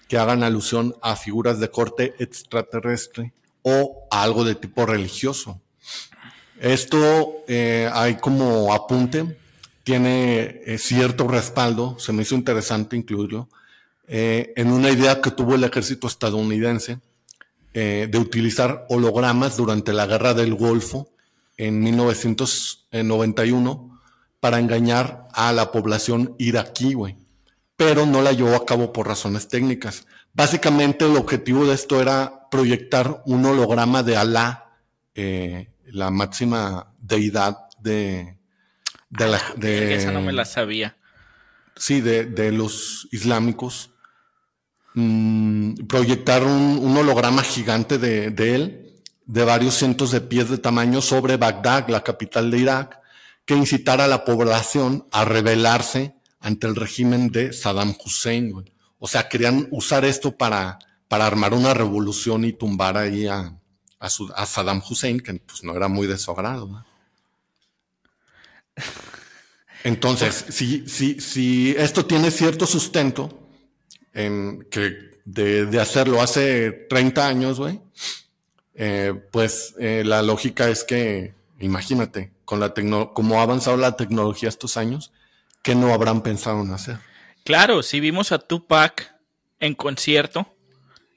que 0.07 0.19
hagan 0.19 0.45
alusión 0.45 0.95
a 1.03 1.17
figuras 1.17 1.59
de 1.59 1.69
corte 1.69 2.15
extraterrestre 2.21 3.33
o 3.63 4.07
a 4.13 4.23
algo 4.23 4.45
de 4.45 4.55
tipo 4.55 4.87
religioso. 4.87 5.61
Esto 6.61 7.35
eh, 7.49 7.91
hay 7.93 8.15
como 8.19 8.73
apunte, 8.73 9.37
tiene 9.83 10.61
eh, 10.65 10.79
cierto 10.79 11.27
respaldo, 11.27 11.99
se 11.99 12.13
me 12.13 12.23
hizo 12.23 12.37
interesante 12.37 12.97
incluirlo, 12.97 13.49
en 14.07 14.71
una 14.71 14.91
idea 14.91 15.23
que 15.23 15.31
tuvo 15.31 15.55
el 15.55 15.65
ejército 15.65 16.07
estadounidense 16.07 17.01
eh, 17.77 18.07
de 18.09 18.19
utilizar 18.19 18.87
hologramas 18.89 19.57
durante 19.57 19.93
la 19.93 20.07
Guerra 20.07 20.33
del 20.33 20.55
Golfo 20.55 21.11
en 21.57 21.81
1991 21.81 24.01
para 24.39 24.61
engañar 24.61 25.27
a 25.33 25.53
la 25.53 25.73
población 25.73 26.37
iraquí, 26.39 26.95
güey. 26.95 27.17
Pero 27.77 28.07
no 28.07 28.23
la 28.23 28.31
llevó 28.31 28.55
a 28.55 28.65
cabo 28.65 28.93
por 28.93 29.09
razones 29.09 29.49
técnicas. 29.49 30.07
Básicamente 30.33 31.05
el 31.05 31.17
objetivo 31.17 31.67
de 31.67 31.75
esto 31.75 32.01
era 32.01 32.49
proyectar 32.49 33.25
un 33.27 33.45
holograma 33.45 34.05
de 34.05 34.17
Alá, 34.17 34.71
eh, 35.17 35.73
la 35.87 36.13
máxima 36.13 36.95
deidad 37.01 37.59
de, 37.81 38.39
de 39.11 39.27
la... 39.27 39.43
De, 39.57 39.97
esa 39.97 40.13
no 40.13 40.23
me 40.23 40.33
la 40.33 40.45
sabía. 40.45 40.97
Sí, 41.75 42.01
de, 42.01 42.25
de 42.25 42.53
los 42.53 43.09
islámicos 43.11 43.94
Mm, 44.97 45.87
proyectar 45.89 46.45
un, 46.45 46.97
holograma 46.97 47.43
gigante 47.43 47.99
de, 47.99 48.55
él, 48.55 49.03
de 49.27 49.45
varios 49.45 49.75
cientos 49.75 50.13
de 50.13 50.21
pies 50.21 50.49
de 50.49 50.59
tamaño, 50.59 51.01
sobre 51.01 51.37
Bagdad, 51.37 51.89
la 51.89 52.05
capital 52.05 52.51
de 52.51 52.59
Irak, 52.59 53.01
que 53.45 53.57
incitara 53.57 54.05
a 54.05 54.09
la 54.09 54.25
población 54.25 55.07
a 55.11 55.25
rebelarse 55.25 56.15
ante 56.39 56.69
el 56.69 56.77
régimen 56.77 57.29
de 57.31 57.53
Saddam 57.53 57.97
Hussein. 58.05 58.55
O 59.01 59.09
sea, 59.09 59.29
querían 59.29 59.67
usar 59.73 60.05
esto 60.05 60.37
para, 60.37 60.79
para 61.09 61.27
armar 61.27 61.55
una 61.55 61.75
revolución 61.75 62.45
y 62.45 62.53
tumbar 62.53 62.97
ahí 62.97 63.27
a, 63.27 63.53
a, 63.99 64.47
Saddam 64.47 64.81
Hussein, 64.89 65.19
que 65.19 65.35
pues 65.35 65.65
no 65.65 65.75
era 65.75 65.89
muy 65.89 66.07
de 66.07 66.19
su 66.19 66.31
agrado. 66.31 66.85
Entonces, 69.83 70.47
si, 70.51 70.89
si, 70.89 71.21
si 71.21 71.75
esto 71.77 72.07
tiene 72.07 72.31
cierto 72.31 72.65
sustento, 72.65 73.44
en 74.15 74.67
que 74.71 75.15
de, 75.25 75.81
hacerlo 75.81 76.23
hace 76.23 76.71
30 76.71 77.27
años, 77.27 77.59
güey, 77.59 77.81
eh, 78.75 79.13
pues 79.31 79.75
eh, 79.79 80.03
la 80.05 80.23
lógica 80.23 80.69
es 80.69 80.85
que, 80.85 81.35
imagínate, 81.59 82.33
con 82.45 82.61
la 82.61 82.73
como 83.13 83.41
ha 83.41 83.43
avanzado 83.43 83.77
la 83.77 83.97
tecnología 83.97 84.49
estos 84.49 84.77
años, 84.77 85.13
¿qué 85.63 85.75
no 85.75 85.93
habrán 85.93 86.23
pensado 86.23 86.63
en 86.63 86.73
hacer? 86.73 86.99
Claro, 87.45 87.83
si 87.83 88.01
vimos 88.01 88.33
a 88.33 88.39
Tupac 88.39 89.15
en 89.61 89.75
concierto, 89.75 90.47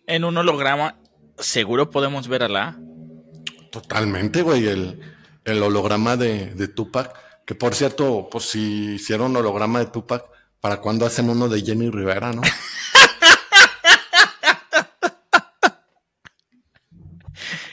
en 0.07 0.23
un 0.23 0.37
holograma, 0.37 0.97
seguro 1.37 1.89
podemos 1.89 2.27
ver 2.27 2.43
a 2.43 2.47
la. 2.47 2.79
Totalmente, 3.71 4.41
güey, 4.41 4.67
el, 4.67 4.99
el 5.43 5.61
holograma 5.61 6.17
de, 6.17 6.53
de, 6.55 6.67
Tupac, 6.67 7.13
que 7.45 7.55
por 7.55 7.75
cierto, 7.75 8.29
pues 8.31 8.45
si 8.45 8.95
hicieron 8.95 9.35
holograma 9.35 9.79
de 9.79 9.87
Tupac, 9.87 10.25
¿para 10.61 10.81
cuándo 10.81 11.05
hacen 11.05 11.29
uno 11.29 11.47
de 11.49 11.61
Jenny 11.61 11.89
Rivera, 11.89 12.31
no? 12.33 12.41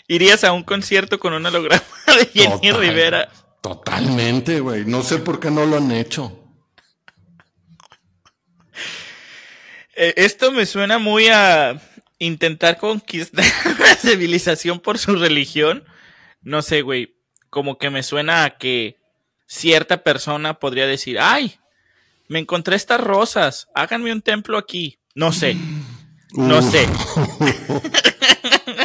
¿Irías 0.06 0.44
a 0.44 0.52
un 0.52 0.62
concierto 0.62 1.18
con 1.18 1.32
un 1.32 1.46
holograma 1.46 1.82
de 2.06 2.26
Jenny 2.26 2.72
Rivera? 2.72 3.30
Totalmente, 3.62 4.60
güey. 4.60 4.84
No 4.84 5.02
sé 5.02 5.18
por 5.18 5.40
qué 5.40 5.50
no 5.50 5.64
lo 5.64 5.78
han 5.78 5.90
hecho. 5.90 6.38
Eh, 9.96 10.12
esto 10.16 10.52
me 10.52 10.66
suena 10.66 10.98
muy 10.98 11.28
a 11.28 11.80
intentar 12.18 12.76
conquistar 12.78 13.44
la 13.78 13.94
civilización 13.94 14.80
por 14.80 14.98
su 14.98 15.16
religión. 15.16 15.84
No 16.42 16.60
sé, 16.60 16.82
güey. 16.82 17.16
Como 17.48 17.78
que 17.78 17.88
me 17.88 18.02
suena 18.02 18.44
a 18.44 18.58
que 18.58 18.98
cierta 19.46 20.02
persona 20.02 20.58
podría 20.58 20.86
decir, 20.86 21.18
ay, 21.18 21.58
me 22.28 22.40
encontré 22.40 22.76
estas 22.76 23.00
rosas, 23.00 23.68
háganme 23.74 24.12
un 24.12 24.22
templo 24.22 24.58
aquí. 24.58 24.98
No 25.14 25.32
sé. 25.32 25.56
No 26.32 26.60
sé. 26.60 26.88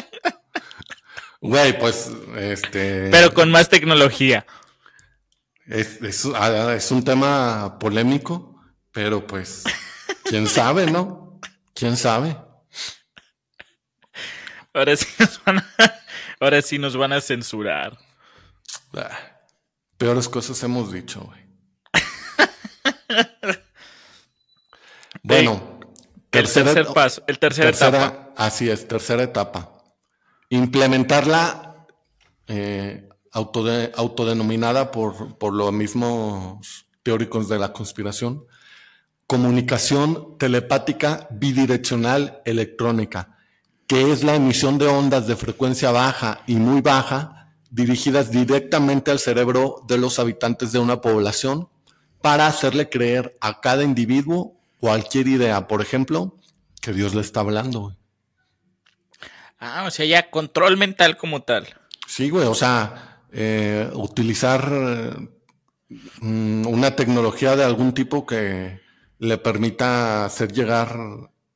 Güey, 1.41 1.77
pues, 1.79 2.11
este. 2.37 3.09
Pero 3.09 3.33
con 3.33 3.49
más 3.49 3.69
tecnología. 3.69 4.45
Ah, 6.35 6.73
es, 6.75 6.91
un 6.91 7.03
tema 7.03 7.77
polémico, 7.79 8.59
pero 8.91 9.25
pues, 9.25 9.63
quién 10.23 10.47
sabe, 10.47 10.87
¿no? 10.87 11.39
¿Quién 11.73 11.95
sabe? 11.95 12.35
Ahora 14.73 14.95
sí 14.95 15.07
nos 15.19 15.43
van 15.43 15.57
a, 15.59 15.65
ahora 16.39 16.61
sí 16.61 16.77
nos 16.79 16.97
van 16.97 17.13
a 17.13 17.21
censurar. 17.21 17.97
Ah, 18.93 19.09
peores 19.97 20.27
cosas 20.27 20.61
hemos 20.63 20.91
dicho, 20.91 21.21
güey. 21.21 21.39
bueno, 25.23 25.79
el 26.31 26.51
tercer 26.51 26.87
paso, 26.87 27.23
el 27.27 27.39
tercer 27.39 27.67
etapa. 27.67 28.33
Así 28.35 28.69
es, 28.69 28.87
tercera 28.87 29.23
etapa 29.23 29.78
implementarla 30.49 31.85
eh, 32.47 33.07
autodenominada 33.31 34.91
por, 34.91 35.37
por 35.37 35.53
los 35.53 35.71
mismos 35.71 36.87
teóricos 37.03 37.47
de 37.47 37.59
la 37.59 37.71
conspiración, 37.71 38.45
comunicación 39.27 40.37
telepática 40.37 41.27
bidireccional 41.31 42.41
electrónica, 42.45 43.37
que 43.85 44.11
es 44.11 44.23
la 44.23 44.35
emisión 44.35 44.77
de 44.77 44.87
ondas 44.87 45.27
de 45.27 45.35
frecuencia 45.35 45.91
baja 45.91 46.41
y 46.47 46.55
muy 46.55 46.81
baja 46.81 47.53
dirigidas 47.69 48.31
directamente 48.31 49.11
al 49.11 49.19
cerebro 49.19 49.83
de 49.87 49.99
los 49.99 50.17
habitantes 50.17 50.71
de 50.71 50.79
una 50.79 51.01
población 51.01 51.69
para 52.21 52.47
hacerle 52.47 52.89
creer 52.89 53.37
a 53.39 53.61
cada 53.61 53.83
individuo 53.83 54.55
cualquier 54.79 55.27
idea, 55.27 55.67
por 55.67 55.81
ejemplo, 55.81 56.35
que 56.81 56.93
Dios 56.93 57.13
le 57.13 57.21
está 57.21 57.41
hablando. 57.41 57.95
Ah, 59.59 59.83
o 59.85 59.91
sea, 59.91 60.05
ya 60.05 60.29
control 60.29 60.77
mental 60.77 61.17
como 61.17 61.43
tal. 61.43 61.67
Sí, 62.07 62.29
güey, 62.29 62.47
o 62.47 62.55
sea, 62.55 63.21
eh, 63.31 63.89
utilizar 63.93 64.69
mm, 66.21 66.65
una 66.65 66.95
tecnología 66.95 67.55
de 67.55 67.65
algún 67.65 67.93
tipo 67.93 68.25
que 68.25 68.79
le 69.19 69.37
permita 69.37 70.25
hacer 70.25 70.51
llegar, 70.53 70.97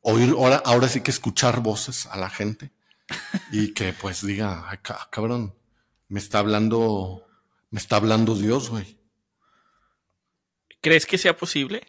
oír, 0.01 0.35
ahora, 0.37 0.61
ahora 0.65 0.89
sí 0.89 1.01
que 1.01 1.11
escuchar 1.11 1.61
voces 1.61 2.05
a 2.07 2.17
la 2.17 2.29
gente 2.29 2.71
y 3.51 3.73
que 3.73 3.93
pues 3.93 4.25
diga, 4.25 4.65
Ay, 4.69 4.79
cabrón, 5.09 5.55
me 6.09 6.19
está 6.19 6.39
hablando, 6.39 7.25
me 7.69 7.79
está 7.79 7.95
hablando 7.95 8.35
Dios, 8.35 8.69
güey. 8.69 8.99
¿Crees 10.81 11.05
que 11.05 11.17
sea 11.17 11.37
posible? 11.37 11.87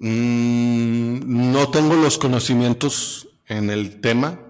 Mm, 0.00 1.52
no 1.52 1.70
tengo 1.70 1.94
los 1.94 2.18
conocimientos 2.18 3.29
en 3.50 3.68
el 3.68 4.00
tema, 4.00 4.40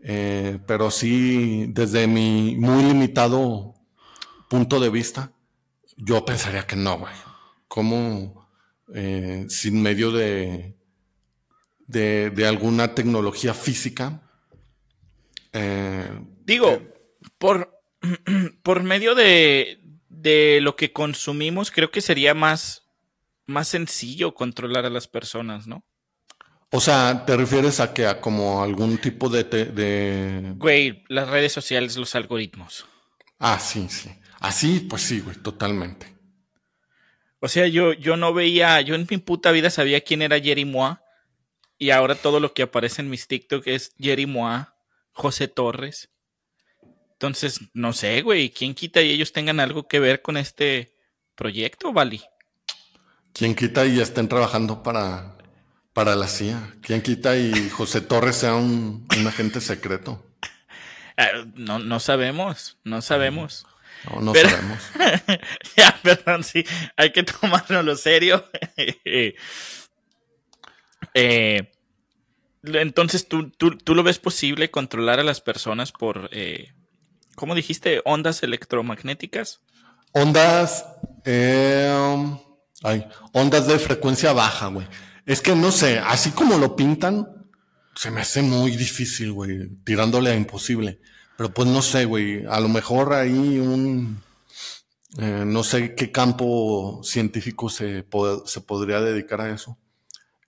eh, 0.00 0.58
pero 0.66 0.90
sí, 0.90 1.64
desde 1.68 2.06
mi 2.06 2.56
muy 2.56 2.84
limitado 2.84 3.74
punto 4.50 4.78
de 4.78 4.90
vista, 4.90 5.32
yo 5.96 6.24
pensaría 6.24 6.66
que 6.66 6.76
no, 6.76 6.98
güey. 6.98 7.14
¿Cómo 7.68 8.46
eh, 8.94 9.46
sin 9.48 9.82
medio 9.82 10.12
de, 10.12 10.76
de, 11.86 12.46
alguna 12.46 12.94
tecnología 12.94 13.54
física? 13.54 14.22
Eh, 15.54 16.20
Digo, 16.44 16.82
por, 17.38 17.80
por 18.62 18.82
medio 18.82 19.14
de, 19.14 19.80
de 20.10 20.60
lo 20.60 20.76
que 20.76 20.92
consumimos, 20.92 21.70
creo 21.70 21.90
que 21.90 22.02
sería 22.02 22.34
más, 22.34 22.86
más 23.46 23.68
sencillo 23.68 24.34
controlar 24.34 24.84
a 24.84 24.90
las 24.90 25.08
personas, 25.08 25.66
¿no? 25.66 25.82
O 26.70 26.80
sea, 26.80 27.24
¿te 27.24 27.36
refieres 27.36 27.80
a 27.80 27.94
que 27.94 28.06
a 28.06 28.20
como 28.20 28.62
algún 28.62 28.98
tipo 28.98 29.28
de, 29.30 29.44
de... 29.44 30.52
Güey, 30.56 31.04
las 31.08 31.28
redes 31.28 31.52
sociales, 31.52 31.96
los 31.96 32.14
algoritmos. 32.14 32.84
Ah, 33.38 33.58
sí, 33.58 33.88
sí. 33.88 34.10
Así, 34.40 34.80
pues 34.80 35.02
sí, 35.02 35.20
güey, 35.20 35.36
totalmente. 35.36 36.14
O 37.40 37.48
sea, 37.48 37.66
yo, 37.68 37.92
yo 37.92 38.16
no 38.16 38.34
veía, 38.34 38.80
yo 38.82 38.94
en 38.94 39.06
mi 39.08 39.16
puta 39.16 39.50
vida 39.50 39.70
sabía 39.70 40.02
quién 40.02 40.22
era 40.22 40.40
Jerry 40.40 40.64
Moa. 40.64 41.02
Y 41.78 41.90
ahora 41.90 42.16
todo 42.16 42.40
lo 42.40 42.52
que 42.52 42.62
aparece 42.62 43.02
en 43.02 43.08
mis 43.08 43.28
TikTok 43.28 43.66
es 43.66 43.94
Jerry 43.98 44.26
Moa, 44.26 44.76
José 45.12 45.48
Torres. 45.48 46.10
Entonces, 47.12 47.60
no 47.72 47.92
sé, 47.92 48.20
güey, 48.22 48.50
¿quién 48.50 48.74
quita 48.74 49.00
y 49.00 49.10
ellos 49.10 49.32
tengan 49.32 49.58
algo 49.58 49.88
que 49.88 50.00
ver 50.00 50.22
con 50.22 50.36
este 50.36 50.92
proyecto, 51.34 51.92
Vali? 51.92 52.22
¿Quién 53.32 53.54
quita 53.54 53.86
y 53.86 54.00
estén 54.00 54.28
trabajando 54.28 54.82
para, 54.82 55.37
para 55.98 56.14
la 56.14 56.28
CIA? 56.28 56.76
¿Quién 56.80 57.02
quita 57.02 57.36
y 57.36 57.70
José 57.70 58.00
Torres 58.00 58.36
sea 58.36 58.54
un, 58.54 59.04
agente 59.26 59.60
secreto? 59.60 60.24
Ah, 61.16 61.26
no, 61.56 61.80
no 61.80 61.98
sabemos, 61.98 62.78
no 62.84 63.02
sabemos. 63.02 63.66
No, 64.08 64.20
no 64.20 64.32
sabemos. 64.32 64.78
ya, 65.76 65.98
perdón, 66.00 66.44
sí, 66.44 66.64
hay 66.96 67.10
que 67.10 67.24
tomárnoslo 67.24 67.96
serio. 67.96 68.48
eh, 71.14 71.72
entonces, 72.62 73.26
¿tú, 73.26 73.50
¿tú, 73.50 73.94
lo 73.96 74.04
ves 74.04 74.20
posible 74.20 74.70
controlar 74.70 75.18
a 75.18 75.24
las 75.24 75.40
personas 75.40 75.90
por, 75.90 76.28
eh, 76.30 76.74
¿cómo 77.34 77.56
dijiste? 77.56 78.02
¿Ondas 78.04 78.44
electromagnéticas? 78.44 79.62
Ondas, 80.12 80.86
eh, 81.24 81.92
ay, 82.84 83.04
ondas 83.32 83.66
de 83.66 83.80
frecuencia 83.80 84.32
baja, 84.32 84.68
güey. 84.68 84.86
Es 85.28 85.42
que 85.42 85.54
no 85.54 85.70
sé, 85.72 85.98
así 85.98 86.30
como 86.30 86.56
lo 86.56 86.74
pintan, 86.74 87.28
se 87.94 88.10
me 88.10 88.22
hace 88.22 88.40
muy 88.40 88.74
difícil, 88.76 89.30
güey, 89.32 89.68
tirándole 89.84 90.30
a 90.30 90.34
imposible. 90.34 91.00
Pero 91.36 91.52
pues 91.52 91.68
no 91.68 91.82
sé, 91.82 92.06
güey, 92.06 92.46
a 92.46 92.58
lo 92.60 92.70
mejor 92.70 93.12
hay 93.12 93.58
un, 93.58 94.22
eh, 95.18 95.44
no 95.46 95.62
sé 95.64 95.94
qué 95.94 96.10
campo 96.10 97.02
científico 97.04 97.68
se, 97.68 98.06
se 98.46 98.60
podría 98.62 99.02
dedicar 99.02 99.42
a 99.42 99.50
eso. 99.50 99.76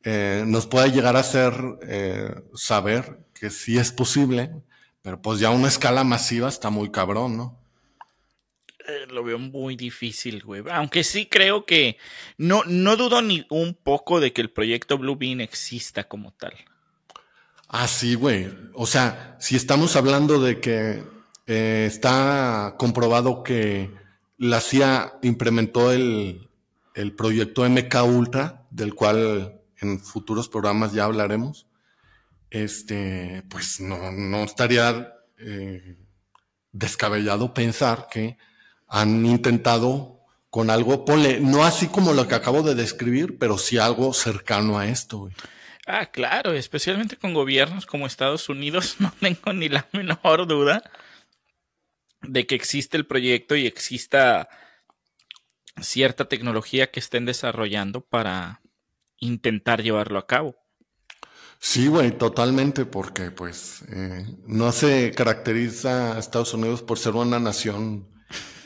Eh, 0.03 0.45
nos 0.47 0.67
puede 0.67 0.91
llegar 0.91 1.15
a 1.15 1.21
hacer 1.21 1.53
saber 2.55 3.27
que 3.35 3.51
sí 3.51 3.77
es 3.77 3.93
posible, 3.93 4.51
pero 5.03 5.21
pues 5.21 5.41
ya 5.41 5.51
una 5.51 5.69
escala 5.69 6.05
masiva 6.05 6.49
está 6.49 6.71
muy 6.71 6.91
cabrón, 6.91 7.37
¿no? 7.37 7.60
Eh, 8.87 9.07
lo 9.09 9.25
veo 9.25 9.39
muy 9.39 9.77
difícil, 9.77 10.43
güey. 10.43 10.63
Aunque 10.71 11.05
sí 11.05 11.27
creo 11.27 11.65
que 11.65 11.99
no, 12.39 12.63
no 12.67 12.97
dudo 12.97 13.23
ni 13.23 13.47
un 13.51 13.75
poco 13.75 14.21
de 14.21 14.33
que 14.33 14.41
el 14.41 14.51
proyecto 14.51 14.99
Blue 14.99 15.17
Bean 15.17 15.41
exista 15.41 16.05
como 16.05 16.33
tal. 16.33 16.55
Ah, 17.69 17.87
sí, 17.87 18.15
güey. 18.15 18.49
O 18.75 18.87
sea, 18.87 19.37
si 19.39 19.57
estamos 19.57 19.97
hablando 19.97 20.41
de 20.41 20.61
que 20.61 21.03
eh, 21.47 21.85
está 21.87 22.75
comprobado 22.79 23.43
que 23.43 23.91
la 24.39 24.61
CIA 24.61 25.19
implementó 25.23 25.93
el, 25.93 26.49
el 26.95 27.15
proyecto 27.15 27.69
MK 27.69 27.95
Ultra, 28.05 28.67
del 28.71 28.95
cual 28.95 29.61
en 29.81 30.01
futuros 30.01 30.49
programas 30.49 30.93
ya 30.93 31.05
hablaremos 31.05 31.67
este, 32.51 33.45
pues 33.49 33.81
no, 33.81 34.11
no 34.13 34.45
estaría 34.45 35.15
eh, 35.39 35.97
descabellado 36.73 37.55
pensar 37.55 38.09
que 38.11 38.37
han 38.91 39.25
intentado 39.25 40.21
con 40.51 40.69
algo, 40.69 41.05
ponle, 41.05 41.41
no 41.41 41.65
así 41.65 41.87
como 41.87 42.13
lo 42.13 42.27
que 42.27 42.35
acabo 42.35 42.63
de 42.63 42.75
describir, 42.75 43.39
pero 43.39 43.57
sí 43.57 43.79
algo 43.79 44.13
cercano 44.13 44.79
a 44.79 44.89
esto. 44.89 45.31
Ah, 45.87 46.07
claro, 46.07 46.53
especialmente 46.53 47.17
con 47.17 47.33
gobiernos 47.33 47.87
como 47.87 48.07
Estados 48.07 48.49
Unidos, 48.49 48.97
no 48.99 49.13
tengo 49.21 49.53
ni 49.53 49.69
la 49.69 49.89
menor 49.93 50.47
duda 50.47 50.83
de 52.23 52.47
que 52.47 52.57
existe 52.57 52.97
el 52.97 53.07
proyecto 53.07 53.55
y 53.55 53.67
exista 53.67 54.49
cierta 55.81 56.29
tecnología 56.29 56.91
que 56.91 57.01
estén 57.01 57.25
desarrollando 57.25 58.03
para 58.03 58.61
intentar 59.19 59.83
llevarlo 59.83 60.19
a 60.19 60.27
cabo. 60.27 60.57
Sí, 61.61 61.87
güey, 61.87 62.11
totalmente, 62.11 62.87
porque 62.87 63.31
pues 63.31 63.83
eh, 63.93 64.27
no 64.47 64.73
se 64.73 65.13
caracteriza 65.13 66.17
a 66.17 66.19
Estados 66.19 66.55
Unidos 66.55 66.83
por 66.83 66.99
ser 66.99 67.15
una 67.15 67.39
nación 67.39 68.10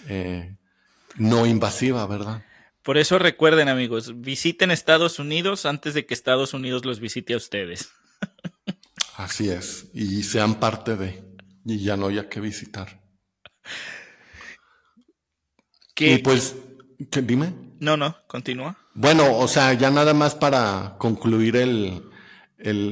eh, 0.09 0.57
no 1.17 1.47
invasiva, 1.47 2.07
¿verdad? 2.07 2.45
Por 2.83 2.99
eso 2.99 3.19
recuerden, 3.19 3.69
amigos, 3.69 4.21
visiten 4.21 4.71
Estados 4.71 5.19
Unidos 5.19 5.65
antes 5.65 5.95
de 5.95 6.05
que 6.05 6.13
Estados 6.13 6.53
Unidos 6.53 6.85
los 6.85 7.01
visite 7.01 7.35
a 7.35 7.39
ustedes. 7.39 7.91
Así 9.17 9.49
es, 9.49 9.87
y 9.95 10.23
sean 10.23 10.57
parte 10.61 10.97
de, 10.97 11.25
y 11.65 11.79
ya 11.79 11.97
no 11.97 12.09
haya 12.09 12.29
que 12.29 12.41
visitar. 12.41 13.01
¿Qué? 15.95 16.15
Y 16.15 16.19
pues, 16.19 16.57
¿qué, 17.11 17.23
dime. 17.23 17.55
No, 17.81 17.97
no, 17.97 18.17
continúa. 18.27 18.77
Bueno, 18.95 19.39
o 19.39 19.49
sea, 19.49 19.73
ya 19.73 19.91
nada 19.91 20.15
más 20.15 20.35
para 20.35 20.97
concluir 20.99 21.57
el, 21.57 22.03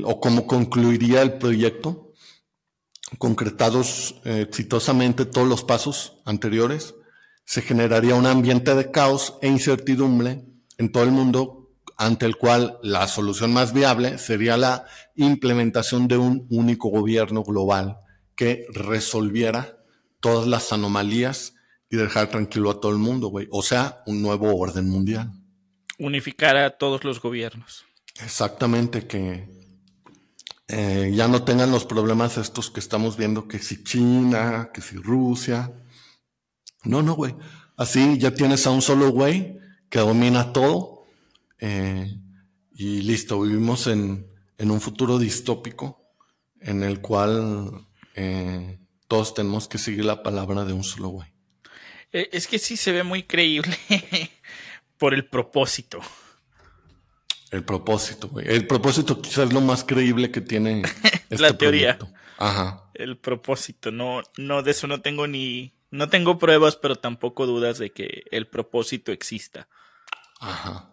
o 0.04 0.20
cómo 0.20 0.46
concluiría 0.46 1.22
el 1.22 1.34
proyecto, 1.34 2.12
concretados 3.18 4.16
eh, 4.24 4.46
exitosamente 4.48 5.26
todos 5.26 5.46
los 5.46 5.64
pasos 5.64 6.20
anteriores, 6.24 6.94
se 7.44 7.62
generaría 7.62 8.14
un 8.14 8.26
ambiente 8.26 8.74
de 8.74 8.90
caos 8.90 9.38
e 9.42 9.48
incertidumbre 9.48 10.44
en 10.78 10.92
todo 10.92 11.04
el 11.04 11.10
mundo, 11.10 11.70
ante 11.96 12.26
el 12.26 12.36
cual 12.36 12.78
la 12.82 13.06
solución 13.06 13.52
más 13.52 13.72
viable 13.72 14.18
sería 14.18 14.56
la 14.56 14.86
implementación 15.16 16.08
de 16.08 16.16
un 16.16 16.46
único 16.50 16.88
gobierno 16.88 17.42
global 17.42 17.98
que 18.34 18.66
resolviera 18.72 19.78
todas 20.20 20.46
las 20.46 20.72
anomalías 20.72 21.54
y 21.90 21.96
dejar 21.96 22.28
tranquilo 22.28 22.70
a 22.70 22.80
todo 22.80 22.92
el 22.92 22.98
mundo, 22.98 23.28
güey. 23.28 23.48
O 23.50 23.62
sea, 23.62 24.02
un 24.06 24.22
nuevo 24.22 24.56
orden 24.56 24.88
mundial. 24.88 25.30
Unificar 25.98 26.56
a 26.56 26.70
todos 26.70 27.04
los 27.04 27.20
gobiernos. 27.20 27.84
Exactamente, 28.20 29.06
que 29.06 29.48
eh, 30.68 31.12
ya 31.14 31.28
no 31.28 31.44
tengan 31.44 31.70
los 31.70 31.84
problemas 31.84 32.38
estos 32.38 32.70
que 32.70 32.80
estamos 32.80 33.16
viendo, 33.16 33.46
que 33.46 33.58
si 33.58 33.84
China, 33.84 34.70
que 34.72 34.80
si 34.80 34.96
Rusia. 34.96 35.70
No, 36.84 37.02
no, 37.02 37.14
güey. 37.14 37.34
Así 37.76 38.18
ya 38.18 38.34
tienes 38.34 38.66
a 38.66 38.70
un 38.70 38.82
solo 38.82 39.10
güey 39.10 39.58
que 39.88 39.98
domina 39.98 40.52
todo 40.52 41.04
eh, 41.58 42.18
y 42.72 43.02
listo, 43.02 43.40
vivimos 43.40 43.86
en, 43.86 44.26
en, 44.58 44.70
un 44.70 44.80
futuro 44.80 45.18
distópico 45.18 46.12
en 46.60 46.82
el 46.82 47.00
cual 47.00 47.86
eh, 48.14 48.78
todos 49.06 49.34
tenemos 49.34 49.68
que 49.68 49.78
seguir 49.78 50.04
la 50.04 50.22
palabra 50.22 50.64
de 50.64 50.72
un 50.72 50.82
solo 50.82 51.08
güey. 51.08 51.32
Es 52.10 52.46
que 52.46 52.58
sí 52.58 52.76
se 52.76 52.92
ve 52.92 53.04
muy 53.04 53.22
creíble 53.22 53.76
por 54.98 55.14
el 55.14 55.24
propósito. 55.24 56.00
El 57.50 57.64
propósito, 57.64 58.28
güey. 58.28 58.46
El 58.48 58.66
propósito 58.66 59.20
quizás 59.20 59.48
es 59.48 59.52
lo 59.52 59.60
más 59.60 59.84
creíble 59.84 60.30
que 60.30 60.40
tiene 60.40 60.82
este 61.30 61.42
la 61.42 61.56
teoría. 61.56 61.98
Ajá. 62.38 62.90
El 62.94 63.18
propósito, 63.18 63.90
no, 63.90 64.22
no, 64.36 64.62
de 64.62 64.70
eso 64.72 64.86
no 64.86 65.00
tengo 65.00 65.26
ni, 65.26 65.74
no 65.92 66.08
tengo 66.08 66.38
pruebas, 66.38 66.76
pero 66.76 66.96
tampoco 66.96 67.46
dudas 67.46 67.78
de 67.78 67.92
que 67.92 68.24
el 68.30 68.48
propósito 68.48 69.12
exista. 69.12 69.68
Ajá. 70.40 70.88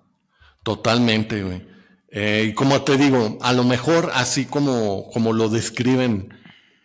Totalmente, 0.62 1.41
güey. 1.41 1.65
Eh, 2.09 2.47
y 2.49 2.53
como 2.53 2.81
te 2.83 2.97
digo, 2.97 3.38
a 3.41 3.53
lo 3.53 3.63
mejor 3.63 4.12
así 4.13 4.45
como, 4.45 5.09
como 5.12 5.31
lo 5.31 5.47
describen 5.47 6.38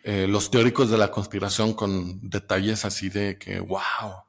eh, 0.04 0.26
los 0.28 0.50
teóricos 0.50 0.90
de 0.90 0.98
la 0.98 1.10
conspiración 1.10 1.74
con 1.74 2.28
detalles 2.30 2.84
así 2.84 3.08
de 3.08 3.36
que, 3.36 3.58
wow, 3.58 4.24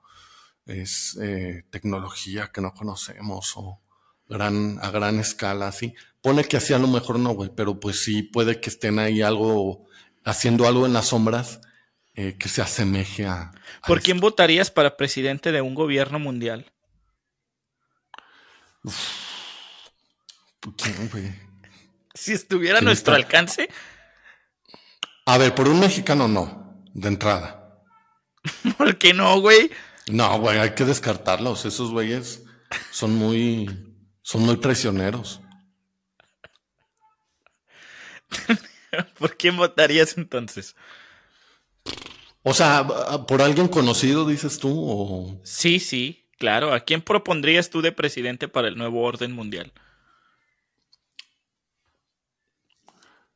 es 0.65 1.17
eh, 1.21 1.63
tecnología 1.69 2.51
que 2.51 2.61
no 2.61 2.73
conocemos 2.73 3.53
o 3.55 3.81
gran, 4.27 4.79
a 4.81 4.89
gran 4.89 5.19
escala, 5.19 5.67
así. 5.67 5.93
Pone 6.21 6.45
que 6.45 6.57
así 6.57 6.73
a 6.73 6.79
lo 6.79 6.87
mejor 6.87 7.19
no, 7.19 7.31
güey, 7.31 7.51
pero 7.55 7.79
pues 7.79 8.03
sí 8.03 8.23
puede 8.23 8.59
que 8.59 8.69
estén 8.71 8.97
ahí 8.97 9.21
algo, 9.21 9.85
haciendo 10.23 10.67
algo 10.67 10.87
en 10.87 10.93
las 10.93 11.09
sombras 11.09 11.61
eh, 12.15 12.37
que 12.39 12.47
se 12.47 12.61
asemeje 12.61 13.25
a... 13.25 13.51
¿Por 13.85 14.01
quién 14.01 14.19
votarías 14.19 14.71
para 14.71 14.95
presidente 14.95 15.51
de 15.51 15.61
un 15.61 15.75
gobierno 15.75 16.17
mundial? 16.17 16.71
¿Quién, 20.77 21.09
güey? 21.09 21.33
Si 22.13 22.31
estuviera 22.31 22.79
a 22.79 22.81
nuestro 22.81 23.15
alcance. 23.15 23.69
A 25.25 25.37
ver, 25.37 25.53
por 25.53 25.67
un 25.67 25.79
mexicano 25.79 26.27
no, 26.29 26.81
de 26.93 27.09
entrada. 27.09 27.81
¿Por 28.77 28.97
qué 28.97 29.13
no, 29.13 29.41
güey? 29.41 29.71
No, 30.07 30.39
güey, 30.39 30.59
hay 30.59 30.73
que 30.73 30.85
descartarlos. 30.85 31.65
Esos 31.65 31.91
güeyes 31.91 32.43
son 32.91 33.15
muy, 33.15 33.93
son 34.21 34.43
muy 34.43 34.57
traicioneros. 34.57 35.41
¿Por 39.19 39.35
quién 39.35 39.57
votarías 39.57 40.17
entonces? 40.17 40.75
O 42.43 42.53
sea, 42.53 42.85
¿por 43.27 43.41
alguien 43.41 43.67
conocido, 43.67 44.27
dices 44.27 44.59
tú? 44.59 44.71
O... 44.71 45.41
Sí, 45.43 45.79
sí, 45.79 46.25
claro. 46.37 46.73
¿A 46.73 46.81
quién 46.81 47.01
propondrías 47.01 47.69
tú 47.69 47.81
de 47.81 47.91
presidente 47.91 48.47
para 48.47 48.67
el 48.67 48.77
nuevo 48.77 49.01
orden 49.01 49.31
mundial? 49.31 49.73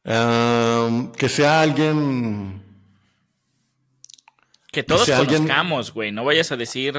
que 0.03 1.29
sea 1.29 1.62
alguien. 1.62 2.63
Que 4.71 4.83
todos 4.83 5.09
conozcamos, 5.09 5.93
güey. 5.93 6.12
No 6.12 6.23
vayas 6.23 6.51
a 6.51 6.57
decir. 6.57 6.95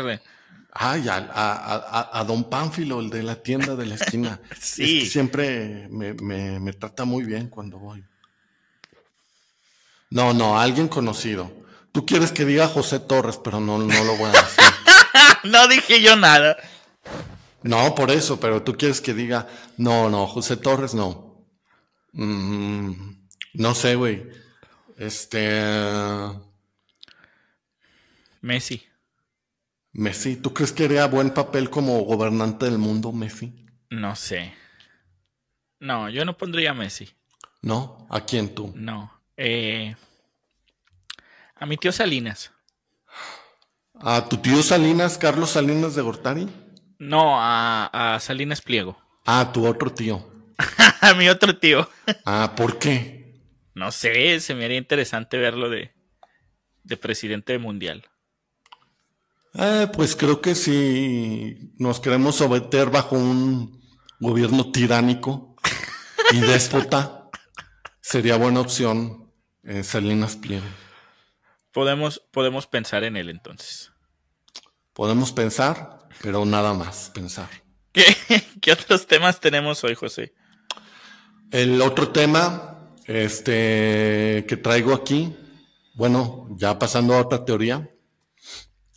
Ay, 0.72 1.06
a, 1.08 2.24
Don 2.26 2.44
Pánfilo, 2.44 3.00
el 3.00 3.10
de 3.10 3.22
la 3.22 3.42
tienda 3.42 3.74
de 3.74 3.86
la 3.86 3.94
esquina. 3.96 4.40
sí. 4.60 5.06
siempre 5.06 5.88
me, 5.90 6.72
trata 6.74 7.04
muy 7.04 7.24
bien 7.24 7.48
cuando 7.48 7.78
voy. 7.78 8.04
No, 10.10 10.34
no, 10.34 10.58
alguien 10.58 10.88
conocido. 10.88 11.50
Tú 11.92 12.04
quieres 12.04 12.32
que 12.32 12.44
diga 12.44 12.68
José 12.68 13.00
Torres, 13.00 13.38
pero 13.42 13.60
no, 13.60 13.78
no 13.78 14.04
lo 14.04 14.16
voy 14.16 14.28
a 14.28 14.32
decir. 14.32 14.64
no 15.44 15.68
dije 15.68 16.02
yo 16.02 16.16
nada. 16.16 16.56
No, 17.62 17.94
por 17.94 18.10
eso, 18.10 18.40
pero 18.40 18.62
tú 18.62 18.76
quieres 18.76 19.00
que 19.00 19.14
diga, 19.14 19.48
no, 19.76 20.10
no, 20.10 20.26
José 20.26 20.56
Torres 20.56 20.94
no. 20.94 21.46
Mm, 22.12 22.92
no 23.54 23.74
sé, 23.74 23.94
güey. 23.94 24.26
Este. 24.96 25.60
Messi. 28.40 28.86
Messi. 29.92 30.36
¿Tú 30.36 30.52
crees 30.54 30.72
que 30.72 30.84
haría 30.84 31.06
buen 31.06 31.30
papel 31.30 31.70
como 31.70 32.00
gobernante 32.02 32.66
del 32.66 32.78
mundo, 32.78 33.12
Messi? 33.12 33.66
No 33.90 34.16
sé. 34.16 34.54
No, 35.78 36.08
yo 36.08 36.24
no 36.24 36.36
pondría 36.36 36.70
a 36.70 36.74
Messi. 36.74 37.10
¿No? 37.62 38.06
¿A 38.10 38.24
quién 38.24 38.54
tú? 38.54 38.72
No. 38.74 39.19
Eh, 39.42 39.96
a 41.56 41.64
mi 41.64 41.78
tío 41.78 41.92
Salinas. 41.92 42.52
¿A 43.98 44.28
tu 44.28 44.36
tío 44.36 44.62
Salinas, 44.62 45.16
Carlos 45.16 45.48
Salinas 45.52 45.94
de 45.94 46.02
Gortari? 46.02 46.46
No, 46.98 47.40
a, 47.40 47.86
a 48.16 48.20
Salinas 48.20 48.60
Pliego. 48.60 48.98
Ah, 49.26 49.50
tu 49.52 49.66
otro 49.66 49.92
tío. 49.92 50.26
a 51.02 51.14
mi 51.14 51.28
otro 51.28 51.56
tío. 51.56 51.88
ah, 52.26 52.54
¿por 52.56 52.78
qué? 52.78 53.40
No 53.74 53.92
sé, 53.92 54.40
se 54.40 54.54
me 54.54 54.64
haría 54.64 54.78
interesante 54.78 55.38
verlo 55.38 55.68
de, 55.70 55.92
de 56.82 56.96
presidente 56.96 57.56
mundial. 57.58 58.08
Eh, 59.54 59.88
pues 59.94 60.16
creo 60.16 60.40
que 60.40 60.54
si 60.54 61.72
nos 61.78 62.00
queremos 62.00 62.36
someter 62.36 62.90
bajo 62.90 63.14
un 63.16 63.80
gobierno 64.18 64.72
tiránico 64.72 65.54
y 66.32 66.40
déspota, 66.40 67.28
sería 68.00 68.36
buena 68.36 68.60
opción 68.60 69.19
eh, 69.64 69.82
Salinas 69.82 70.36
Pliego. 70.36 70.66
Podemos, 71.72 72.22
podemos 72.32 72.66
pensar 72.66 73.04
en 73.04 73.16
él 73.16 73.30
entonces. 73.30 73.92
Podemos 74.92 75.32
pensar, 75.32 76.08
pero 76.22 76.44
nada 76.44 76.74
más 76.74 77.10
pensar. 77.14 77.48
¿Qué 78.60 78.72
otros 78.72 79.06
temas 79.06 79.40
tenemos 79.40 79.82
hoy, 79.84 79.94
José? 79.94 80.34
El 81.50 81.80
otro 81.82 82.10
tema 82.10 82.88
este, 83.06 84.44
que 84.48 84.56
traigo 84.56 84.94
aquí, 84.94 85.36
bueno, 85.94 86.46
ya 86.50 86.78
pasando 86.78 87.14
a 87.14 87.20
otra 87.20 87.44
teoría, 87.44 87.90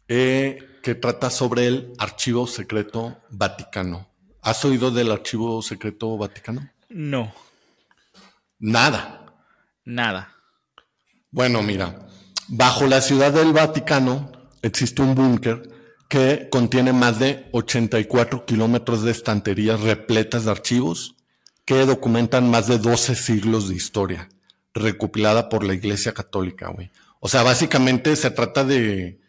eh, 0.08 0.80
que 0.84 0.96
trata 0.96 1.30
sobre 1.30 1.68
el 1.68 1.94
Archivo 1.98 2.46
Secreto 2.46 3.22
Vaticano. 3.30 4.10
¿Has 4.42 4.64
oído 4.66 4.92
del 4.92 5.12
Archivo 5.12 5.62
Secreto 5.62 6.18
Vaticano? 6.18 6.70
No. 6.90 7.34
Nada. 8.60 9.34
Nada. 9.86 10.36
Bueno, 11.34 11.64
mira, 11.64 12.08
bajo 12.48 12.86
la 12.86 13.02
ciudad 13.02 13.34
del 13.34 13.54
Vaticano 13.54 14.32
existe 14.62 15.02
un 15.02 15.16
búnker 15.16 15.68
que 16.08 16.48
contiene 16.52 16.94
más 16.94 17.18
de 17.18 17.50
84 17.54 18.46
kilómetros 18.46 19.02
de 19.02 19.10
estanterías 19.10 19.82
repletas 19.82 20.46
de 20.46 20.52
archivos 20.52 21.16
que 21.66 21.88
documentan 21.88 22.52
más 22.52 22.68
de 22.68 22.78
12 22.78 23.16
siglos 23.16 23.68
de 23.68 23.74
historia, 23.74 24.30
recopilada 24.76 25.50
por 25.50 25.64
la 25.64 25.74
Iglesia 25.74 26.14
Católica, 26.14 26.68
güey. 26.68 26.92
O 27.20 27.28
sea, 27.28 27.42
básicamente 27.42 28.16
se 28.16 28.30
trata 28.30 28.64
de 28.64 29.20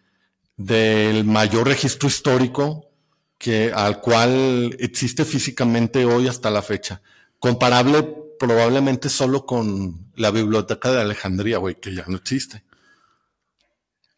del 0.58 1.24
mayor 1.24 1.66
registro 1.68 2.06
histórico 2.06 2.90
que 3.38 3.72
al 3.74 4.02
cual 4.02 4.76
existe 4.78 5.24
físicamente 5.24 6.04
hoy 6.04 6.28
hasta 6.28 6.50
la 6.50 6.60
fecha. 6.60 7.00
Comparable 7.38 8.23
probablemente 8.44 9.08
solo 9.08 9.46
con 9.46 10.12
la 10.16 10.30
biblioteca 10.30 10.92
de 10.92 11.00
Alejandría, 11.00 11.56
güey, 11.56 11.76
que 11.76 11.94
ya 11.94 12.04
no 12.06 12.18
existe. 12.18 12.62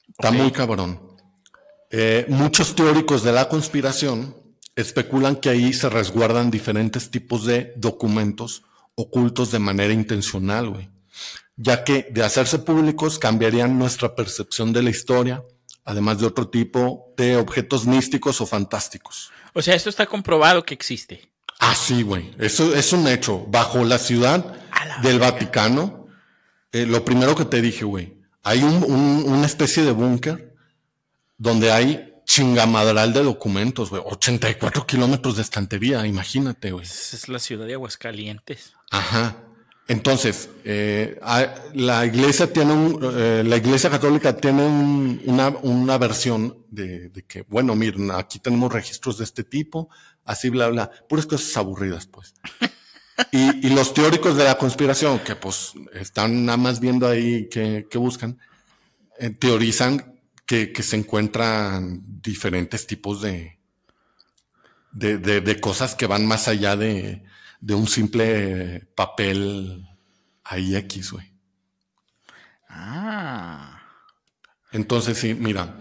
Está 0.08 0.32
muy 0.32 0.50
cabrón. 0.50 1.00
Eh, 1.92 2.26
muchos 2.28 2.74
teóricos 2.74 3.22
de 3.22 3.30
la 3.30 3.48
conspiración 3.48 4.34
especulan 4.74 5.36
que 5.36 5.50
ahí 5.50 5.72
se 5.72 5.88
resguardan 5.88 6.50
diferentes 6.50 7.08
tipos 7.08 7.44
de 7.44 7.72
documentos 7.76 8.64
ocultos 8.96 9.52
de 9.52 9.60
manera 9.60 9.92
intencional, 9.92 10.70
güey. 10.70 10.90
Ya 11.54 11.84
que 11.84 12.08
de 12.10 12.24
hacerse 12.24 12.58
públicos 12.58 13.20
cambiarían 13.20 13.78
nuestra 13.78 14.16
percepción 14.16 14.72
de 14.72 14.82
la 14.82 14.90
historia, 14.90 15.44
además 15.84 16.18
de 16.18 16.26
otro 16.26 16.48
tipo 16.48 17.14
de 17.16 17.36
objetos 17.36 17.86
místicos 17.86 18.40
o 18.40 18.46
fantásticos. 18.46 19.30
O 19.54 19.62
sea, 19.62 19.76
esto 19.76 19.88
está 19.88 20.06
comprobado 20.06 20.64
que 20.64 20.74
existe. 20.74 21.30
Ah, 21.58 21.74
sí, 21.74 22.02
güey. 22.02 22.34
Eso 22.38 22.74
es 22.74 22.92
un 22.92 23.06
hecho. 23.08 23.46
Bajo 23.48 23.84
la 23.84 23.98
ciudad 23.98 24.56
del 25.02 25.18
Vaticano, 25.18 26.08
eh, 26.72 26.86
lo 26.86 27.04
primero 27.04 27.34
que 27.34 27.44
te 27.44 27.60
dije, 27.60 27.84
güey, 27.84 28.18
hay 28.42 28.62
una 28.62 29.46
especie 29.46 29.82
de 29.82 29.92
búnker 29.92 30.54
donde 31.38 31.72
hay 31.72 32.14
chingamadral 32.24 33.12
de 33.12 33.22
documentos, 33.22 33.90
güey. 33.90 34.02
84 34.04 34.86
kilómetros 34.86 35.36
de 35.36 35.42
estantería, 35.42 36.06
imagínate, 36.06 36.72
güey. 36.72 36.84
Es 36.84 37.28
la 37.28 37.38
ciudad 37.38 37.66
de 37.66 37.74
Aguascalientes. 37.74 38.72
Ajá. 38.90 39.36
Entonces, 39.88 40.50
eh, 40.64 41.20
la 41.74 42.04
iglesia 42.04 42.52
tiene 42.52 42.72
un, 42.72 42.98
eh, 43.16 43.44
la 43.46 43.56
iglesia 43.56 43.88
católica 43.88 44.36
tiene 44.36 44.66
una, 44.66 45.48
una, 45.48 45.96
versión 45.96 46.64
de, 46.68 47.08
de, 47.08 47.22
que, 47.24 47.42
bueno, 47.42 47.76
miren, 47.76 48.10
aquí 48.10 48.40
tenemos 48.40 48.72
registros 48.72 49.18
de 49.18 49.24
este 49.24 49.44
tipo, 49.44 49.88
así 50.26 50.50
bla, 50.50 50.68
bla, 50.68 50.90
puras 51.08 51.26
cosas 51.26 51.56
aburridas, 51.56 52.06
pues. 52.06 52.34
y, 53.32 53.66
y, 53.66 53.70
los 53.70 53.94
teóricos 53.94 54.36
de 54.36 54.44
la 54.44 54.58
conspiración, 54.58 55.20
que 55.20 55.36
pues 55.36 55.72
están 55.94 56.44
nada 56.44 56.58
más 56.58 56.80
viendo 56.80 57.08
ahí 57.08 57.48
que, 57.48 57.86
que 57.88 57.98
buscan, 57.98 58.38
eh, 59.18 59.30
teorizan 59.30 60.16
que, 60.46 60.72
se 60.82 60.96
encuentran 60.96 62.02
diferentes 62.22 62.86
tipos 62.86 63.20
de, 63.20 63.58
de, 64.92 65.60
cosas 65.60 65.94
que 65.94 66.06
van 66.06 66.24
más 66.24 66.48
allá 66.48 66.76
de, 66.76 67.24
un 67.68 67.88
simple 67.88 68.86
papel 68.94 69.86
ahí 70.44 70.76
X, 70.76 71.12
güey. 71.12 71.32
Ah. 72.68 73.82
Entonces, 74.72 75.18
sí, 75.18 75.34
mira. 75.34 75.78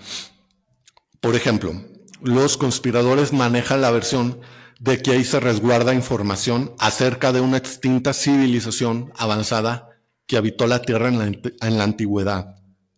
Por 1.19 1.35
ejemplo, 1.35 1.73
los 2.21 2.57
conspiradores 2.57 3.33
manejan 3.33 3.81
la 3.81 3.91
versión 3.91 4.39
de 4.79 5.01
que 5.01 5.11
ahí 5.11 5.23
se 5.23 5.39
resguarda 5.39 5.93
información 5.93 6.73
acerca 6.79 7.31
de 7.31 7.41
una 7.41 7.57
extinta 7.57 8.13
civilización 8.13 9.11
avanzada 9.15 9.89
que 10.25 10.37
habitó 10.37 10.67
la 10.67 10.81
Tierra 10.81 11.07
en 11.09 11.19
la, 11.19 11.25
en 11.25 11.77
la 11.77 11.83
antigüedad 11.83 12.55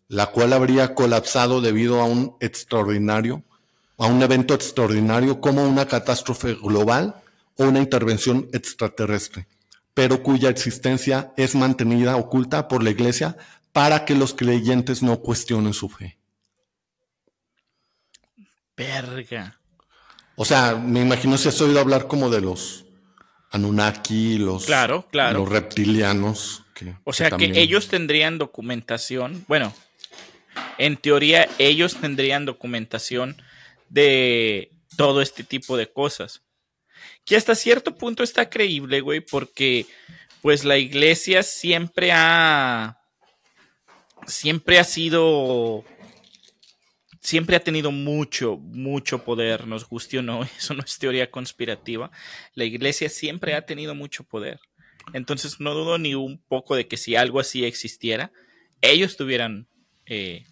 la 0.08 0.26
cual 0.26 0.54
habría 0.54 0.94
colapsado 0.94 1.60
debido 1.60 2.00
a 2.00 2.04
un 2.04 2.36
extraordinario, 2.40 3.44
a 3.98 4.06
un 4.06 4.22
evento 4.22 4.54
extraordinario 4.54 5.40
como 5.40 5.64
una 5.68 5.86
catástrofe 5.86 6.54
global 6.54 7.16
o 7.56 7.64
una 7.64 7.78
intervención 7.78 8.48
extraterrestre, 8.52 9.46
pero 9.92 10.22
cuya 10.22 10.48
existencia 10.48 11.32
es 11.36 11.54
mantenida 11.54 12.16
oculta 12.16 12.68
por 12.68 12.82
la 12.82 12.90
Iglesia 12.90 13.36
para 13.72 14.06
que 14.06 14.14
los 14.14 14.32
creyentes 14.32 15.02
no 15.02 15.20
cuestionen 15.20 15.74
su 15.74 15.90
fe. 15.90 16.17
Verga. 18.78 19.58
O 20.36 20.44
sea, 20.44 20.76
me 20.76 21.00
imagino 21.00 21.36
si 21.36 21.48
has 21.48 21.60
oído 21.60 21.80
hablar 21.80 22.06
como 22.06 22.30
de 22.30 22.40
los 22.40 22.86
Anunnaki, 23.50 24.38
los, 24.38 24.66
claro, 24.66 25.08
claro. 25.10 25.40
los 25.40 25.48
reptilianos. 25.48 26.64
o 27.02 27.12
sea 27.12 27.30
que, 27.30 27.52
ellos 27.56 27.88
tendrían 27.88 28.38
documentación, 28.38 29.44
bueno, 29.48 29.74
en 30.78 30.96
teoría 30.96 31.48
ellos 31.58 31.96
tendrían 31.96 32.44
documentación 32.44 33.42
de 33.88 34.70
todo 34.96 35.22
este 35.22 35.42
tipo 35.42 35.76
de 35.76 35.90
cosas. 35.90 36.42
Que 37.24 37.36
hasta 37.36 37.56
cierto 37.56 37.96
punto 37.96 38.22
está 38.22 38.48
creíble, 38.48 39.00
güey, 39.00 39.20
porque 39.20 39.86
pues 40.40 40.64
la 40.64 40.78
iglesia 40.78 41.42
siempre 41.42 42.12
ha 42.12 42.98
siempre 44.26 44.78
ha 44.78 44.84
sido 44.84 45.84
siempre 47.28 47.56
ha 47.56 47.60
tenido 47.60 47.92
mucho, 47.92 48.56
mucho 48.56 49.22
poder, 49.22 49.66
nos 49.66 49.86
guste 49.86 50.18
o 50.18 50.22
no, 50.22 50.42
eso 50.58 50.72
no 50.72 50.82
es 50.82 50.98
teoría 50.98 51.30
conspirativa. 51.30 52.10
La 52.54 52.64
iglesia 52.64 53.10
siempre 53.10 53.54
ha 53.54 53.66
tenido 53.66 53.94
mucho 53.94 54.24
poder. 54.24 54.60
Entonces 55.12 55.60
no 55.60 55.74
dudo 55.74 55.98
ni 55.98 56.14
un 56.14 56.38
poco 56.48 56.74
de 56.74 56.88
que 56.88 56.96
si 56.96 57.16
algo 57.16 57.40
así 57.40 57.64
existiera, 57.64 58.32
ellos 58.80 59.16
tuvieran 59.16 59.66
eh, 60.06 60.44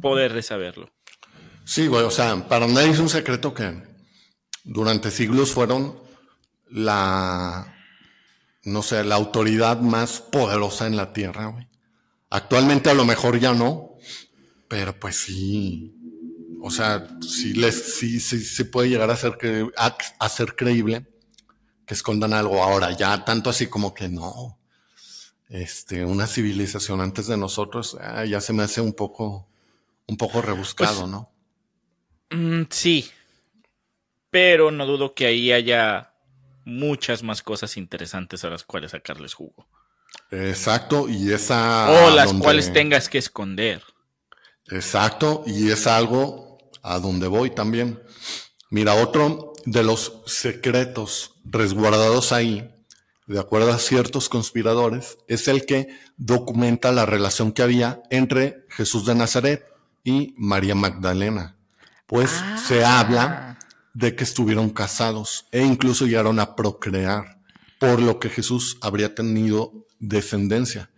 poder 0.00 0.32
de 0.32 0.42
saberlo. 0.42 0.90
Sí, 1.64 1.86
güey, 1.86 2.04
o 2.04 2.10
sea, 2.10 2.48
para 2.48 2.66
nadie 2.66 2.90
es 2.90 2.98
un 2.98 3.08
secreto 3.08 3.54
que 3.54 3.82
durante 4.64 5.10
siglos 5.10 5.50
fueron 5.50 5.98
la, 6.70 7.74
no 8.64 8.82
sé, 8.82 9.04
la 9.04 9.16
autoridad 9.16 9.80
más 9.80 10.20
poderosa 10.20 10.86
en 10.86 10.96
la 10.96 11.12
tierra, 11.12 11.46
güey. 11.46 11.68
Actualmente 12.30 12.90
a 12.90 12.94
lo 12.94 13.04
mejor 13.04 13.38
ya 13.38 13.54
no, 13.54 13.95
pero 14.68 14.98
pues 14.98 15.16
sí, 15.16 15.94
o 16.62 16.70
sea, 16.70 17.06
sí, 17.20 17.54
les, 17.54 17.96
sí, 17.96 18.20
sí 18.20 18.40
se 18.40 18.64
puede 18.64 18.88
llegar 18.88 19.10
a 19.10 19.16
ser, 19.16 19.38
a, 19.76 20.28
ser 20.28 20.56
creíble 20.56 21.06
que 21.86 21.94
escondan 21.94 22.32
algo 22.32 22.62
ahora, 22.62 22.92
ya 22.92 23.24
tanto 23.24 23.50
así 23.50 23.68
como 23.68 23.94
que 23.94 24.08
no, 24.08 24.58
este, 25.48 26.04
una 26.04 26.26
civilización 26.26 27.00
antes 27.00 27.26
de 27.28 27.36
nosotros, 27.36 27.96
ah, 28.00 28.24
ya 28.24 28.40
se 28.40 28.52
me 28.52 28.64
hace 28.64 28.80
un 28.80 28.94
poco, 28.94 29.48
un 30.06 30.16
poco 30.16 30.42
rebuscado, 30.42 31.00
pues, 31.00 31.10
¿no? 31.10 31.30
Mm, 32.30 32.64
sí, 32.70 33.08
pero 34.30 34.70
no 34.70 34.86
dudo 34.86 35.14
que 35.14 35.26
ahí 35.26 35.52
haya 35.52 36.12
muchas 36.64 37.22
más 37.22 37.42
cosas 37.42 37.76
interesantes 37.76 38.44
a 38.44 38.50
las 38.50 38.64
cuales 38.64 38.90
sacarles 38.90 39.34
jugo. 39.34 39.68
Exacto, 40.30 41.08
y 41.08 41.32
esa... 41.32 41.88
O 41.90 42.10
las 42.10 42.32
cuales 42.32 42.72
tengas 42.72 43.08
que 43.08 43.18
esconder. 43.18 43.82
Exacto, 44.70 45.44
y 45.46 45.70
es 45.70 45.86
algo 45.86 46.58
a 46.82 46.98
donde 46.98 47.26
voy 47.26 47.50
también. 47.50 48.00
Mira, 48.70 48.94
otro 48.94 49.52
de 49.64 49.82
los 49.82 50.22
secretos 50.26 51.34
resguardados 51.44 52.32
ahí, 52.32 52.72
de 53.26 53.40
acuerdo 53.40 53.72
a 53.72 53.78
ciertos 53.78 54.28
conspiradores, 54.28 55.18
es 55.28 55.48
el 55.48 55.66
que 55.66 55.88
documenta 56.16 56.92
la 56.92 57.06
relación 57.06 57.52
que 57.52 57.62
había 57.62 58.02
entre 58.10 58.66
Jesús 58.68 59.04
de 59.04 59.14
Nazaret 59.14 59.66
y 60.04 60.34
María 60.36 60.74
Magdalena. 60.74 61.56
Pues 62.06 62.30
se 62.66 62.84
ah. 62.84 63.00
habla 63.00 63.58
de 63.94 64.14
que 64.14 64.24
estuvieron 64.24 64.70
casados 64.70 65.46
e 65.50 65.62
incluso 65.62 66.06
llegaron 66.06 66.38
a 66.38 66.54
procrear, 66.54 67.40
por 67.80 68.00
lo 68.00 68.20
que 68.20 68.28
Jesús 68.28 68.78
habría 68.80 69.14
tenido 69.14 69.72
descendencia. 69.98 70.90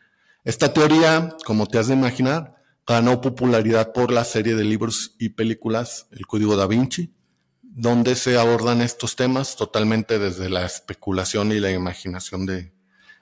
Esta 0.45 0.73
teoría, 0.73 1.37
como 1.45 1.67
te 1.67 1.79
has 1.79 1.89
de 1.89 1.95
imaginar, 1.95 2.58
ganó 2.89 3.21
popularidad 3.21 3.93
por 3.93 4.11
la 4.11 4.25
serie 4.25 4.55
de 4.55 4.65
libros 4.65 5.15
y 5.19 5.29
películas 5.29 6.09
El 6.11 6.27
Código 6.27 6.57
da 6.57 6.67
Vinci, 6.67 7.13
donde 7.61 8.17
se 8.17 8.39
abordan 8.39 8.81
estos 8.81 9.15
temas 9.15 9.57
totalmente 9.57 10.19
desde 10.19 10.49
la 10.49 10.65
especulación 10.65 11.53
y 11.53 11.61
la 11.61 11.71
imaginación 11.71 12.47
de, 12.47 12.73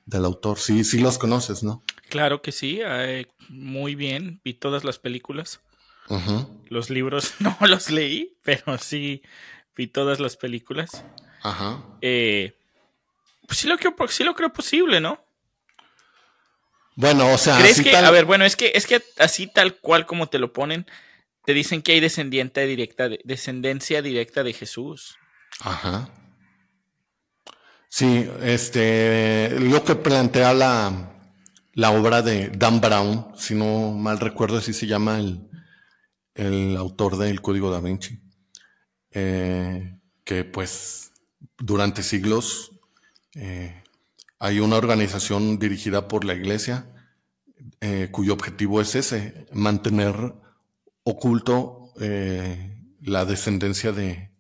del 0.05 0.25
autor. 0.25 0.59
Sí, 0.61 0.85
sí 0.85 1.01
los 1.01 1.19
conoces, 1.19 1.65
¿no? 1.65 1.83
Claro 2.09 2.43
que 2.43 2.53
sí, 2.53 2.81
eh, 2.85 3.27
muy 3.49 3.97
bien, 3.97 4.41
vi 4.45 4.55
todas 4.55 4.85
las 4.85 5.01
películas. 5.01 5.61
Los 6.69 6.89
libros 6.89 7.35
no 7.41 7.59
los 7.67 7.91
leí, 7.91 8.39
pero 8.45 8.79
sí 8.79 9.23
vi 9.77 9.89
todas 9.89 10.21
las 10.21 10.37
películas. 10.37 11.05
Ajá. 11.43 11.85
Eh, 12.01 12.57
pues 13.49 13.59
sí 13.59 13.69
lo, 13.69 13.77
creo, 13.77 13.95
sí 14.09 14.23
lo 14.23 14.35
creo 14.37 14.53
posible, 14.53 15.01
¿no? 15.01 15.26
Bueno, 16.97 17.33
o 17.33 17.39
sea. 17.39 17.59
¿Crees 17.59 17.81
que, 17.81 17.95
a 17.95 18.11
ver, 18.11 18.25
bueno, 18.25 18.45
es 18.45 18.57
que, 18.57 18.73
es 18.75 18.87
que 18.87 19.03
así 19.19 19.47
tal 19.47 19.77
cual 19.77 20.07
como 20.07 20.29
te 20.29 20.39
lo 20.39 20.53
ponen, 20.53 20.87
te 21.45 21.55
dicen 21.55 21.83
que 21.83 21.93
hay 21.93 22.01
descendiente 22.01 22.67
directa, 22.67 23.09
descendencia 23.23 24.03
directa 24.03 24.43
de 24.43 24.53
Jesús. 24.53 25.17
Ajá. 25.61 26.09
Sí, 27.89 28.29
este, 28.43 29.59
lo 29.61 29.85
que 29.85 29.95
plantea 29.95 30.53
la, 30.53 31.13
la 31.75 31.91
obra 31.91 32.23
de 32.23 32.49
Dan 32.49 32.81
Brown, 32.81 33.29
si 33.37 33.55
no 33.55 33.93
mal 33.93 34.19
recuerdo, 34.19 34.59
así 34.59 34.73
se 34.73 34.87
llama 34.87 35.19
el, 35.19 35.49
el 36.35 36.77
autor 36.77 37.17
del 37.17 37.41
Código 37.41 37.71
da 37.71 37.81
Vinci, 37.81 38.21
eh, 39.11 39.99
que 40.25 40.45
pues 40.45 41.13
durante 41.59 42.03
siglos 42.03 42.73
eh, 43.35 43.83
hay 44.47 44.61
una 44.61 44.77
organización 44.77 45.59
dirigida 45.59 46.07
por 46.07 46.25
la 46.25 46.33
iglesia 46.33 46.87
eh, 47.81 48.11
cuyo 48.13 48.33
objetivo 48.33 48.81
es 48.81 48.95
ese, 48.95 49.47
mantener 49.53 50.35
oculto 51.03 51.93
eh, 52.01 52.81
la 53.01 53.25
descendencia 53.25 53.91
de, 53.91 54.31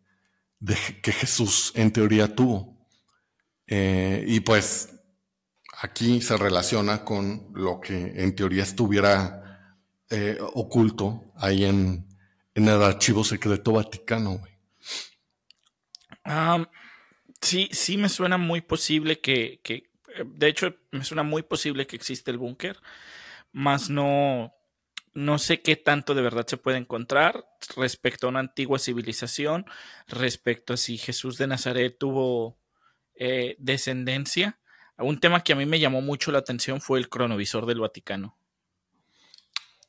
que 1.02 1.10
Jesús 1.10 1.72
en 1.74 1.90
teoría 1.90 2.36
tuvo. 2.36 2.88
Eh, 3.66 4.24
y 4.28 4.38
pues 4.40 4.90
aquí 5.82 6.20
se 6.22 6.36
relaciona 6.36 7.04
con 7.04 7.48
lo 7.52 7.80
que 7.80 8.12
en 8.22 8.36
teoría 8.36 8.62
estuviera 8.62 9.42
oculto 10.54 11.32
ahí 11.34 11.64
en, 11.64 12.06
el 12.54 12.68
archivo 12.68 13.24
secreto 13.24 13.72
vaticano. 13.72 14.40
Sí, 17.40 17.68
sí 17.72 17.96
me 17.96 18.08
suena 18.08 18.38
muy 18.38 18.60
posible 18.60 19.20
que, 19.20 19.60
de 20.24 20.48
hecho, 20.48 20.74
me 20.90 21.04
suena 21.04 21.22
muy 21.22 21.42
posible 21.42 21.86
que 21.86 21.96
existe 21.96 22.30
el 22.30 22.38
búnker, 22.38 22.78
más 23.52 23.90
no, 23.90 24.54
no 25.14 25.38
sé 25.38 25.62
qué 25.62 25.76
tanto 25.76 26.14
de 26.14 26.22
verdad 26.22 26.46
se 26.46 26.56
puede 26.56 26.78
encontrar 26.78 27.46
respecto 27.76 28.26
a 28.26 28.30
una 28.30 28.40
antigua 28.40 28.78
civilización, 28.78 29.64
respecto 30.06 30.74
a 30.74 30.76
si 30.76 30.98
Jesús 30.98 31.38
de 31.38 31.46
Nazaret 31.46 31.96
tuvo 31.98 32.58
eh, 33.14 33.56
descendencia. 33.58 34.58
Un 34.98 35.20
tema 35.20 35.42
que 35.42 35.52
a 35.52 35.56
mí 35.56 35.66
me 35.66 35.80
llamó 35.80 36.00
mucho 36.00 36.32
la 36.32 36.38
atención 36.38 36.80
fue 36.80 36.98
el 36.98 37.08
cronovisor 37.08 37.66
del 37.66 37.80
Vaticano. 37.80 38.36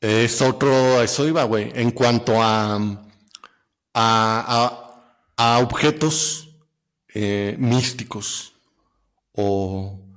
Es 0.00 0.40
otro, 0.42 1.02
eso 1.02 1.26
iba, 1.26 1.44
güey. 1.44 1.72
En 1.74 1.90
cuanto 1.90 2.40
a, 2.42 2.78
a, 3.94 5.14
a 5.36 5.58
objetos 5.58 6.48
eh, 7.08 7.56
místicos 7.58 8.54
o 9.32 10.07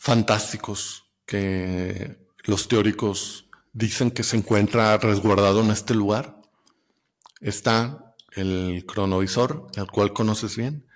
fantásticos 0.00 1.04
que 1.26 2.16
los 2.44 2.66
teóricos 2.68 3.50
dicen 3.74 4.10
que 4.10 4.22
se 4.22 4.38
encuentra 4.38 4.96
resguardado 4.96 5.60
en 5.60 5.70
este 5.70 5.94
lugar. 5.94 6.40
Está 7.40 8.16
el 8.32 8.86
cronovisor, 8.88 9.66
el 9.76 9.86
cual 9.88 10.14
conoces 10.14 10.56
bien, 10.56 10.86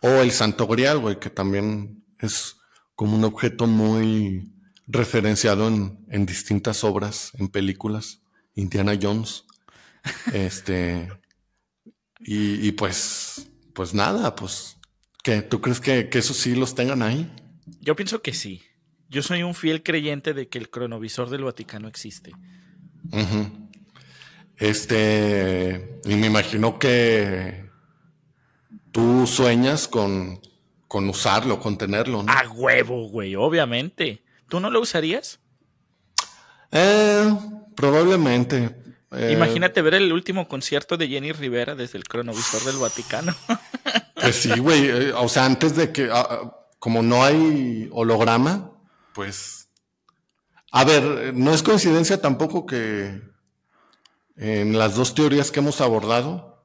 o 0.00 0.08
el 0.08 0.32
Santo 0.32 0.66
Grial, 0.66 0.98
güey, 0.98 1.20
que 1.20 1.28
también 1.28 2.04
es 2.18 2.56
como 2.94 3.16
un 3.16 3.24
objeto 3.24 3.66
muy 3.66 4.50
referenciado 4.86 5.68
en, 5.68 6.02
en 6.08 6.24
distintas 6.24 6.84
obras, 6.84 7.32
en 7.34 7.48
películas, 7.48 8.22
Indiana 8.54 8.98
Jones. 9.00 9.44
Este, 10.34 11.08
y, 12.20 12.66
y 12.66 12.72
pues, 12.72 13.46
pues 13.72 13.94
nada, 13.94 14.34
pues 14.34 14.76
¿Qué? 15.24 15.40
¿Tú 15.40 15.62
crees 15.62 15.80
que, 15.80 16.10
que 16.10 16.18
esos 16.18 16.36
sí 16.36 16.54
los 16.54 16.74
tengan 16.74 17.00
ahí? 17.00 17.32
Yo 17.80 17.96
pienso 17.96 18.22
que 18.22 18.34
sí. 18.34 18.62
Yo 19.08 19.22
soy 19.22 19.42
un 19.42 19.54
fiel 19.54 19.82
creyente 19.82 20.34
de 20.34 20.48
que 20.48 20.58
el 20.58 20.70
cronovisor 20.70 21.30
del 21.30 21.44
Vaticano 21.44 21.88
existe. 21.88 22.32
Este, 24.56 26.00
y 26.04 26.14
me 26.14 26.26
imagino 26.26 26.78
que 26.78 27.68
tú 28.92 29.26
sueñas 29.26 29.88
con, 29.88 30.40
con 30.88 31.08
usarlo, 31.08 31.60
con 31.60 31.76
tenerlo, 31.76 32.22
¿no? 32.22 32.32
A 32.32 32.48
huevo, 32.50 33.08
güey, 33.08 33.34
obviamente. 33.36 34.22
¿Tú 34.48 34.60
no 34.60 34.70
lo 34.70 34.80
usarías? 34.80 35.40
Eh, 36.70 37.36
probablemente. 37.74 38.76
Eh, 39.12 39.32
Imagínate 39.32 39.80
ver 39.82 39.94
el 39.94 40.12
último 40.12 40.48
concierto 40.48 40.96
de 40.96 41.08
Jenny 41.08 41.32
Rivera 41.32 41.74
desde 41.74 41.98
el 41.98 42.04
cronovisor 42.04 42.62
del 42.64 42.76
Vaticano. 42.76 43.34
Pues 44.14 44.36
sí, 44.36 44.58
güey. 44.58 44.86
Eh, 44.86 45.12
o 45.12 45.28
sea, 45.28 45.44
antes 45.44 45.76
de 45.76 45.92
que, 45.92 46.08
ah, 46.10 46.26
ah, 46.30 46.63
como 46.84 47.02
no 47.02 47.24
hay 47.24 47.88
holograma, 47.92 48.70
pues 49.14 49.70
A 50.70 50.84
ver, 50.84 51.32
no 51.32 51.54
es 51.54 51.62
coincidencia 51.62 52.20
tampoco 52.20 52.66
que 52.66 53.22
en 54.36 54.76
las 54.76 54.94
dos 54.94 55.14
teorías 55.14 55.50
que 55.50 55.60
hemos 55.60 55.80
abordado, 55.80 56.62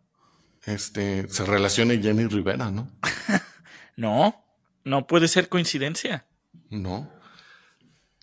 este, 0.65 1.29
se 1.29 1.45
relacione 1.45 2.01
Jenny 2.01 2.25
Rivera, 2.25 2.69
¿no? 2.69 2.91
no, 3.95 4.43
no 4.83 5.07
puede 5.07 5.29
ser 5.29 5.47
coincidencia. 5.47 6.27
No. 6.69 7.09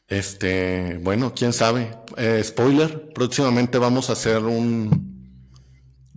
Este, 0.06 0.98
bueno, 1.02 1.32
quién 1.35 1.54
sabe. 1.54 1.96
Eh, 2.18 2.42
spoiler, 2.44 3.11
próximamente 3.14 3.78
vamos 3.78 4.11
a 4.11 4.12
hacer 4.12 4.44
un, 4.44 5.40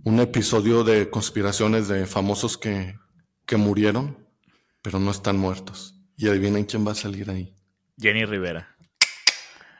un 0.04 0.20
episodio 0.20 0.84
de 0.84 1.08
conspiraciones 1.08 1.88
de 1.88 2.04
famosos 2.04 2.58
que, 2.58 2.98
que 3.46 3.56
murieron, 3.56 4.20
pero 4.82 4.98
no 4.98 5.10
están 5.10 5.38
muertos. 5.38 5.94
Y 6.16 6.28
adivinen 6.28 6.64
quién 6.64 6.86
va 6.86 6.92
a 6.92 6.96
salir 6.96 7.30
ahí. 7.30 7.54
Jenny 7.98 8.24
Rivera. 8.24 8.76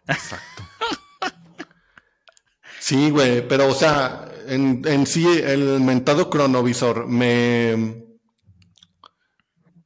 Exacto. 0.06 0.62
Sí, 2.82 3.10
güey, 3.10 3.46
pero 3.46 3.68
o 3.68 3.74
sea, 3.74 4.28
en, 4.48 4.82
en 4.84 5.06
sí 5.06 5.24
el 5.24 5.80
mentado 5.80 6.28
cronovisor 6.28 7.06
me, 7.06 8.04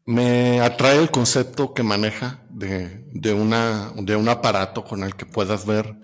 me 0.06 0.60
atrae 0.60 0.98
el 0.98 1.10
concepto 1.10 1.74
que 1.74 1.82
maneja 1.82 2.42
de, 2.48 3.04
de, 3.12 3.34
una, 3.34 3.92
de 3.96 4.16
un 4.16 4.28
aparato 4.28 4.84
con 4.84 5.02
el 5.02 5.16
que 5.16 5.26
puedas 5.26 5.66
ver 5.66 5.96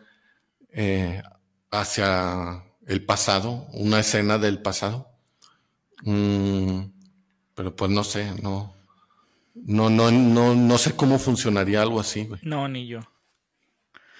eh, 0.72 1.22
hacia 1.70 2.64
el 2.86 3.04
pasado, 3.04 3.66
una 3.72 4.00
escena 4.00 4.38
del 4.38 4.60
pasado. 4.60 5.08
Mm, 6.02 6.80
pero 7.54 7.76
pues 7.76 7.90
no 7.90 8.04
sé, 8.04 8.32
no, 8.42 8.74
no, 9.64 9.90
no, 9.90 10.10
no, 10.10 10.54
no 10.54 10.78
sé 10.78 10.96
cómo 10.96 11.18
funcionaría 11.18 11.82
algo 11.82 12.00
así, 12.00 12.24
güey. 12.24 12.40
No, 12.44 12.68
ni 12.68 12.86
yo. 12.86 13.00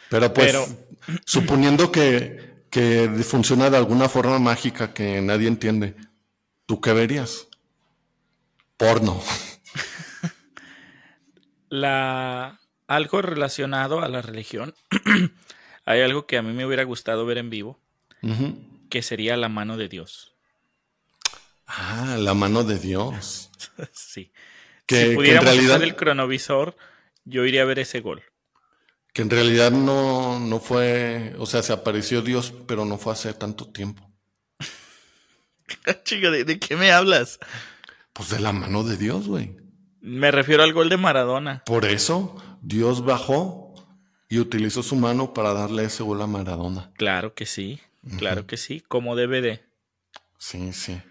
Pero 0.08 0.32
pues, 0.32 0.76
suponiendo 1.24 1.92
que, 1.92 2.64
que 2.70 3.08
funciona 3.24 3.70
de 3.70 3.76
alguna 3.76 4.08
forma 4.08 4.38
mágica 4.38 4.92
que 4.92 5.20
nadie 5.20 5.48
entiende, 5.48 5.94
¿tú 6.66 6.80
qué 6.80 6.92
verías? 6.92 7.48
Porno. 8.76 9.20
La 11.68 12.60
algo 12.90 13.22
relacionado 13.22 14.00
a 14.00 14.08
la 14.08 14.20
religión. 14.20 14.74
Hay 15.84 16.00
algo 16.00 16.26
que 16.26 16.38
a 16.38 16.42
mí 16.42 16.52
me 16.52 16.66
hubiera 16.66 16.82
gustado 16.82 17.24
ver 17.24 17.38
en 17.38 17.48
vivo, 17.48 17.78
que 18.90 19.02
sería 19.02 19.36
la 19.36 19.48
mano 19.48 19.76
de 19.76 19.88
Dios. 19.88 20.34
Ah, 21.66 22.16
la 22.18 22.34
mano 22.34 22.64
de 22.64 22.80
Dios. 22.80 23.50
sí. 23.92 24.32
Si 24.96 25.14
pudiéramos 25.14 25.56
usar 25.56 25.82
el 25.82 25.96
cronovisor, 25.96 26.76
yo 27.24 27.44
iría 27.44 27.62
a 27.62 27.66
ver 27.66 27.78
ese 27.78 28.00
gol. 28.00 28.22
Que 29.12 29.22
en 29.22 29.30
realidad 29.30 29.72
no, 29.72 30.38
no 30.38 30.60
fue, 30.60 31.34
o 31.38 31.46
sea, 31.46 31.62
se 31.62 31.72
apareció 31.72 32.22
Dios, 32.22 32.52
pero 32.66 32.84
no 32.84 32.96
fue 32.98 33.12
hace 33.12 33.32
tanto 33.34 33.68
tiempo. 33.68 34.08
Chica, 36.04 36.30
¿de, 36.30 36.58
qué 36.58 36.76
me 36.76 36.92
hablas? 36.92 37.38
Pues 38.12 38.30
de 38.30 38.40
la 38.40 38.52
mano 38.52 38.84
de 38.84 38.96
Dios, 38.96 39.26
güey. 39.26 39.56
Me 40.00 40.30
refiero 40.30 40.62
al 40.62 40.72
gol 40.72 40.88
de 40.88 40.96
Maradona. 40.96 41.62
Por 41.66 41.84
eso, 41.84 42.36
Dios 42.62 43.04
bajó 43.04 43.74
y 44.28 44.38
utilizó 44.38 44.82
su 44.82 44.96
mano 44.96 45.34
para 45.34 45.52
darle 45.52 45.84
ese 45.84 46.02
gol 46.02 46.22
a 46.22 46.26
Maradona. 46.26 46.92
Claro 46.96 47.34
que 47.34 47.46
sí, 47.46 47.80
claro 48.18 48.46
que 48.46 48.56
sí, 48.56 48.80
como 48.80 49.16
debe 49.16 49.40
de. 49.40 49.64
Sí, 50.38 50.72
sí. 50.72 51.02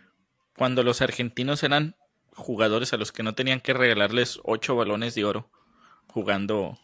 Cuando 0.55 0.83
los 0.83 1.01
argentinos 1.01 1.63
eran 1.63 1.95
jugadores 2.39 2.93
a 2.93 2.97
los 2.97 3.11
que 3.11 3.23
no 3.23 3.35
tenían 3.35 3.61
que 3.61 3.73
regalarles 3.73 4.39
ocho 4.43 4.75
balones 4.75 5.15
de 5.15 5.25
oro 5.25 5.49
jugando 6.07 6.79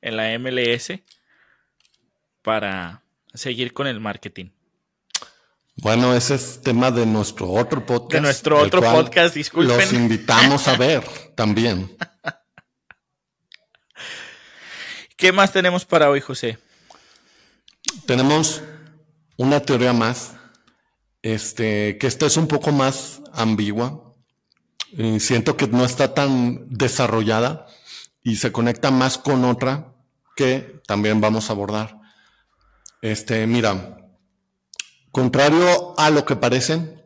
en 0.00 0.16
la 0.16 0.36
MLS 0.38 1.00
para 2.42 3.02
seguir 3.32 3.72
con 3.72 3.86
el 3.86 4.00
marketing. 4.00 4.50
Bueno, 5.76 6.14
ese 6.14 6.36
es 6.36 6.62
tema 6.62 6.90
de 6.90 7.04
nuestro 7.04 7.50
otro 7.50 7.84
podcast. 7.84 8.12
De 8.12 8.20
nuestro 8.20 8.60
otro 8.60 8.80
podcast, 8.80 9.34
disculpen. 9.34 9.76
Los 9.76 9.92
invitamos 9.92 10.68
a 10.68 10.76
ver 10.76 11.04
también. 11.34 11.96
¿Qué 15.16 15.32
más 15.32 15.52
tenemos 15.52 15.84
para 15.84 16.10
hoy, 16.10 16.20
José? 16.20 16.58
Tenemos 18.06 18.62
una 19.36 19.60
teoría 19.60 19.92
más, 19.92 20.34
este, 21.22 21.98
que 21.98 22.06
esta 22.06 22.26
es 22.26 22.36
un 22.36 22.46
poco 22.46 22.70
más 22.70 23.20
ambigua. 23.32 24.03
Y 24.96 25.18
siento 25.20 25.56
que 25.56 25.66
no 25.66 25.84
está 25.84 26.14
tan 26.14 26.66
desarrollada 26.68 27.66
y 28.22 28.36
se 28.36 28.52
conecta 28.52 28.90
más 28.90 29.18
con 29.18 29.44
otra 29.44 29.92
que 30.36 30.80
también 30.86 31.20
vamos 31.20 31.48
a 31.48 31.52
abordar. 31.52 32.00
Este, 33.02 33.46
mira, 33.46 33.98
contrario 35.10 35.98
a 35.98 36.10
lo 36.10 36.24
que 36.24 36.36
parecen, 36.36 37.02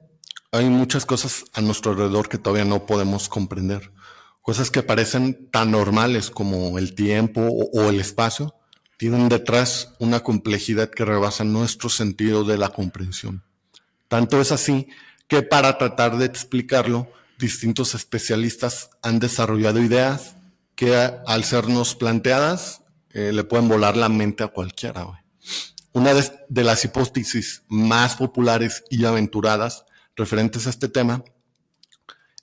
hay 0.53 0.67
muchas 0.67 1.07
cosas 1.07 1.45
a 1.55 1.61
nuestro 1.61 1.93
alrededor 1.93 2.29
que 2.29 2.39
todavía 2.39 2.65
no 2.65 2.87
podemos 2.87 3.29
comprender. 3.29 3.93
Cosas 4.43 4.71
que 4.71 4.83
parecen 4.83 5.51
tan 5.51 5.71
normales 5.71 6.31
como 6.31 6.79
el 6.79 6.95
tiempo 6.95 7.41
o, 7.43 7.89
el 7.89 8.01
espacio, 8.01 8.55
tienen 8.97 9.29
detrás 9.29 9.95
una 9.99 10.21
complejidad 10.21 10.91
que 10.91 11.05
rebasa 11.05 11.45
nuestro 11.45 11.89
sentido 11.89 12.45
de 12.45 12.59
la 12.59 12.71
comprensión. 12.71 13.43
Tanto 14.09 14.41
es 14.41 14.53
así 14.53 14.89
que 15.27 15.43
para 15.43 15.77
tratar 15.79 16.17
de 16.17 16.27
explicarlo, 16.27 17.11
distintos 17.39 17.95
especialistas 17.95 18.91
han 19.03 19.21
desarrollado 19.21 19.81
ideas 19.81 20.35
que 20.75 20.95
al 20.95 21.45
sernos 21.45 21.95
planteadas 21.95 22.83
eh, 23.11 23.33
le 23.33 23.45
pueden 23.45 23.69
volar 23.69 23.97
la 23.97 24.09
mente 24.09 24.45
a 24.45 24.49
cualquiera. 24.49 25.25
Una 25.93 26.13
de, 26.15 26.65
las 26.65 26.85
hipótesis 26.85 27.63
más 27.69 28.17
populares 28.17 28.85
y 28.91 29.05
aventuradas 29.05 29.85
referentes 30.15 30.67
a 30.67 30.71
este 30.71 30.89
tema 30.89 31.25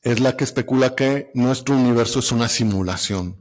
es 0.02 0.20
la 0.20 0.36
que 0.36 0.44
especula 0.44 0.96
que 0.96 1.32
nuestro 1.34 1.76
universo 1.76 2.20
es 2.20 2.32
una 2.32 2.50
simulación 2.50 3.38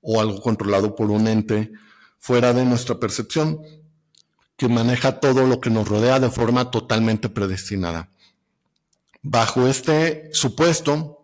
o 0.00 0.20
algo 0.20 0.40
controlado 0.40 0.94
por 0.94 1.10
un 1.10 1.26
ente 1.26 1.72
fuera 2.18 2.52
de 2.52 2.64
nuestra 2.64 2.98
percepción 2.98 3.60
que 4.56 4.68
maneja 4.68 5.20
todo 5.20 5.46
lo 5.46 5.60
que 5.60 5.70
nos 5.70 5.88
rodea 5.88 6.20
de 6.20 6.30
forma 6.30 6.70
totalmente 6.70 7.28
predestinada. 7.28 8.10
Bajo 9.22 9.68
este 9.68 10.30
supuesto, 10.32 11.22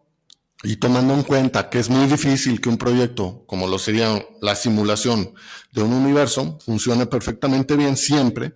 y 0.63 0.77
tomando 0.77 1.15
en 1.15 1.23
cuenta 1.23 1.71
que 1.71 1.79
es 1.79 1.89
muy 1.89 2.07
difícil 2.07 2.61
que 2.61 2.69
un 2.69 2.79
proyecto, 2.79 3.45
como 3.47 3.67
lo 3.67 3.79
sería 3.79 4.25
la 4.41 4.57
simulación 4.57 5.35
de 5.73 5.83
un 5.83 5.93
universo, 5.93 6.59
funcione 6.65 7.07
perfectamente 7.07 7.77
bien 7.77 7.97
siempre, 7.97 8.55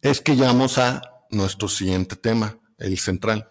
es 0.00 0.20
que 0.20 0.34
llegamos 0.34 0.78
a 0.78 1.02
nuestro 1.30 1.68
siguiente 1.68 2.16
tema, 2.16 2.58
el 2.78 2.98
central, 2.98 3.48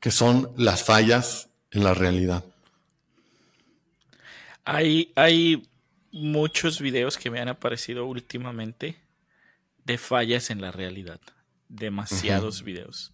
que 0.00 0.10
son 0.10 0.52
las 0.56 0.82
fallas 0.82 1.48
en 1.70 1.84
la 1.84 1.94
realidad. 1.94 2.44
Hay, 4.64 5.12
hay 5.16 5.68
muchos 6.10 6.80
videos 6.80 7.18
que 7.18 7.30
me 7.30 7.40
han 7.40 7.48
aparecido 7.48 8.06
últimamente 8.06 8.96
de 9.84 9.98
fallas 9.98 10.50
en 10.50 10.60
la 10.60 10.72
realidad. 10.72 11.20
Demasiados 11.68 12.62
videos. 12.62 13.13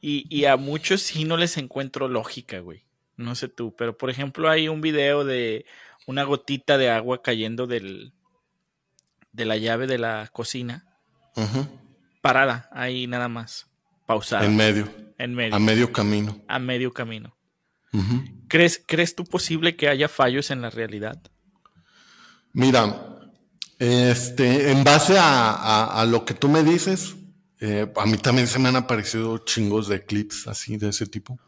Y, 0.00 0.26
y 0.34 0.46
a 0.46 0.56
muchos 0.56 1.02
sí 1.02 1.24
no 1.24 1.36
les 1.36 1.56
encuentro 1.56 2.08
lógica, 2.08 2.60
güey. 2.60 2.84
No 3.16 3.34
sé 3.34 3.48
tú, 3.48 3.74
pero 3.76 3.98
por 3.98 4.08
ejemplo 4.08 4.48
hay 4.48 4.68
un 4.68 4.80
video 4.80 5.24
de 5.24 5.66
una 6.06 6.24
gotita 6.24 6.78
de 6.78 6.90
agua 6.90 7.22
cayendo 7.22 7.66
del, 7.66 8.12
de 9.32 9.44
la 9.44 9.56
llave 9.56 9.86
de 9.86 9.98
la 9.98 10.28
cocina. 10.32 10.86
Parada, 12.20 12.68
ahí 12.72 13.06
nada 13.06 13.28
más. 13.28 13.66
Pausada. 14.06 14.44
En 14.44 14.56
medio. 14.56 14.88
En 15.18 15.34
medio. 15.34 15.54
A 15.54 15.58
medio 15.58 15.92
camino. 15.92 16.40
A 16.48 16.58
medio 16.58 16.92
camino. 16.92 17.36
¿Crees, 18.48 18.82
¿Crees 18.86 19.14
tú 19.14 19.24
posible 19.24 19.76
que 19.76 19.88
haya 19.88 20.08
fallos 20.08 20.50
en 20.50 20.62
la 20.62 20.70
realidad? 20.70 21.20
Mira, 22.52 23.18
este, 23.78 24.70
en 24.70 24.84
base 24.84 25.16
a, 25.18 26.04
lo 26.08 26.24
que 26.24 26.34
tú 26.34 26.48
me 26.48 26.62
dices, 26.62 27.16
eh, 27.60 27.92
a 27.94 28.06
mí 28.06 28.16
también 28.16 28.46
se 28.46 28.58
me 28.58 28.68
han 28.68 28.76
aparecido 28.76 29.38
chingos 29.38 29.88
de 29.88 30.04
clips 30.04 30.46
así 30.48 30.76
de 30.76 30.88
ese 30.88 31.06
tipo. 31.06 31.38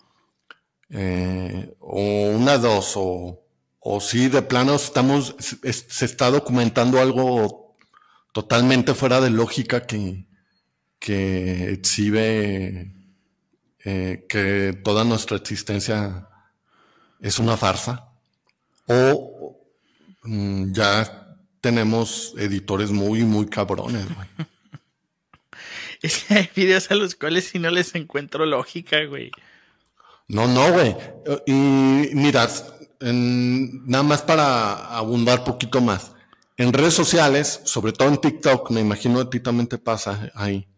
Eh, 0.91 1.75
o 1.81 2.31
una 2.31 2.59
dos, 2.59 2.93
o, 2.97 3.43
o 3.81 4.01
si 4.01 4.29
de 4.29 4.43
plano 4.43 4.75
estamos, 4.75 5.35
se 5.39 6.05
está 6.05 6.31
documentando 6.31 7.01
algo 7.01 7.77
totalmente 8.33 8.95
fuera 8.95 9.21
de 9.21 9.31
lógica 9.31 9.87
que, 9.87 10.27
que 10.99 11.73
exhibe 11.73 12.93
eh, 13.85 14.27
que 14.29 14.81
toda 14.85 15.05
nuestra 15.05 15.37
existencia 15.37 16.29
es 17.21 17.39
una 17.39 17.57
farsa, 17.57 18.13
o 18.87 19.59
mm, 20.25 20.73
ya 20.73 21.37
tenemos 21.61 22.35
editores 22.37 22.91
muy, 22.91 23.25
muy 23.25 23.47
cabrones, 23.47 24.07
güey. 24.15 24.29
Es 26.03 26.25
que 26.25 26.35
hay 26.35 26.51
videos 26.55 26.91
a 26.91 26.97
los 26.97 27.15
cuales 27.15 27.45
si 27.45 27.59
no 27.59 27.71
les 27.71 27.95
encuentro 27.95 28.45
lógica, 28.45 29.05
güey. 29.05 29.31
No, 30.29 30.49
no, 30.49 30.73
güey. 30.73 30.97
Y 31.47 31.53
mira, 31.53 32.49
nada 33.01 34.03
más 34.03 34.23
para 34.23 34.97
abundar 34.97 35.45
poquito 35.45 35.81
más. 35.81 36.13
en 36.57 36.73
redes 36.73 36.95
sociales, 36.95 37.61
sobre 37.65 37.93
todo 37.93 38.09
en 38.09 38.19
TikTok, 38.19 38.71
me 38.71 38.81
imagino 38.81 39.21
a 39.21 39.31
ti 39.31 39.41
también 39.41 39.67
te 39.67 39.79
pasa 39.79 40.31
ahí, 40.35 40.69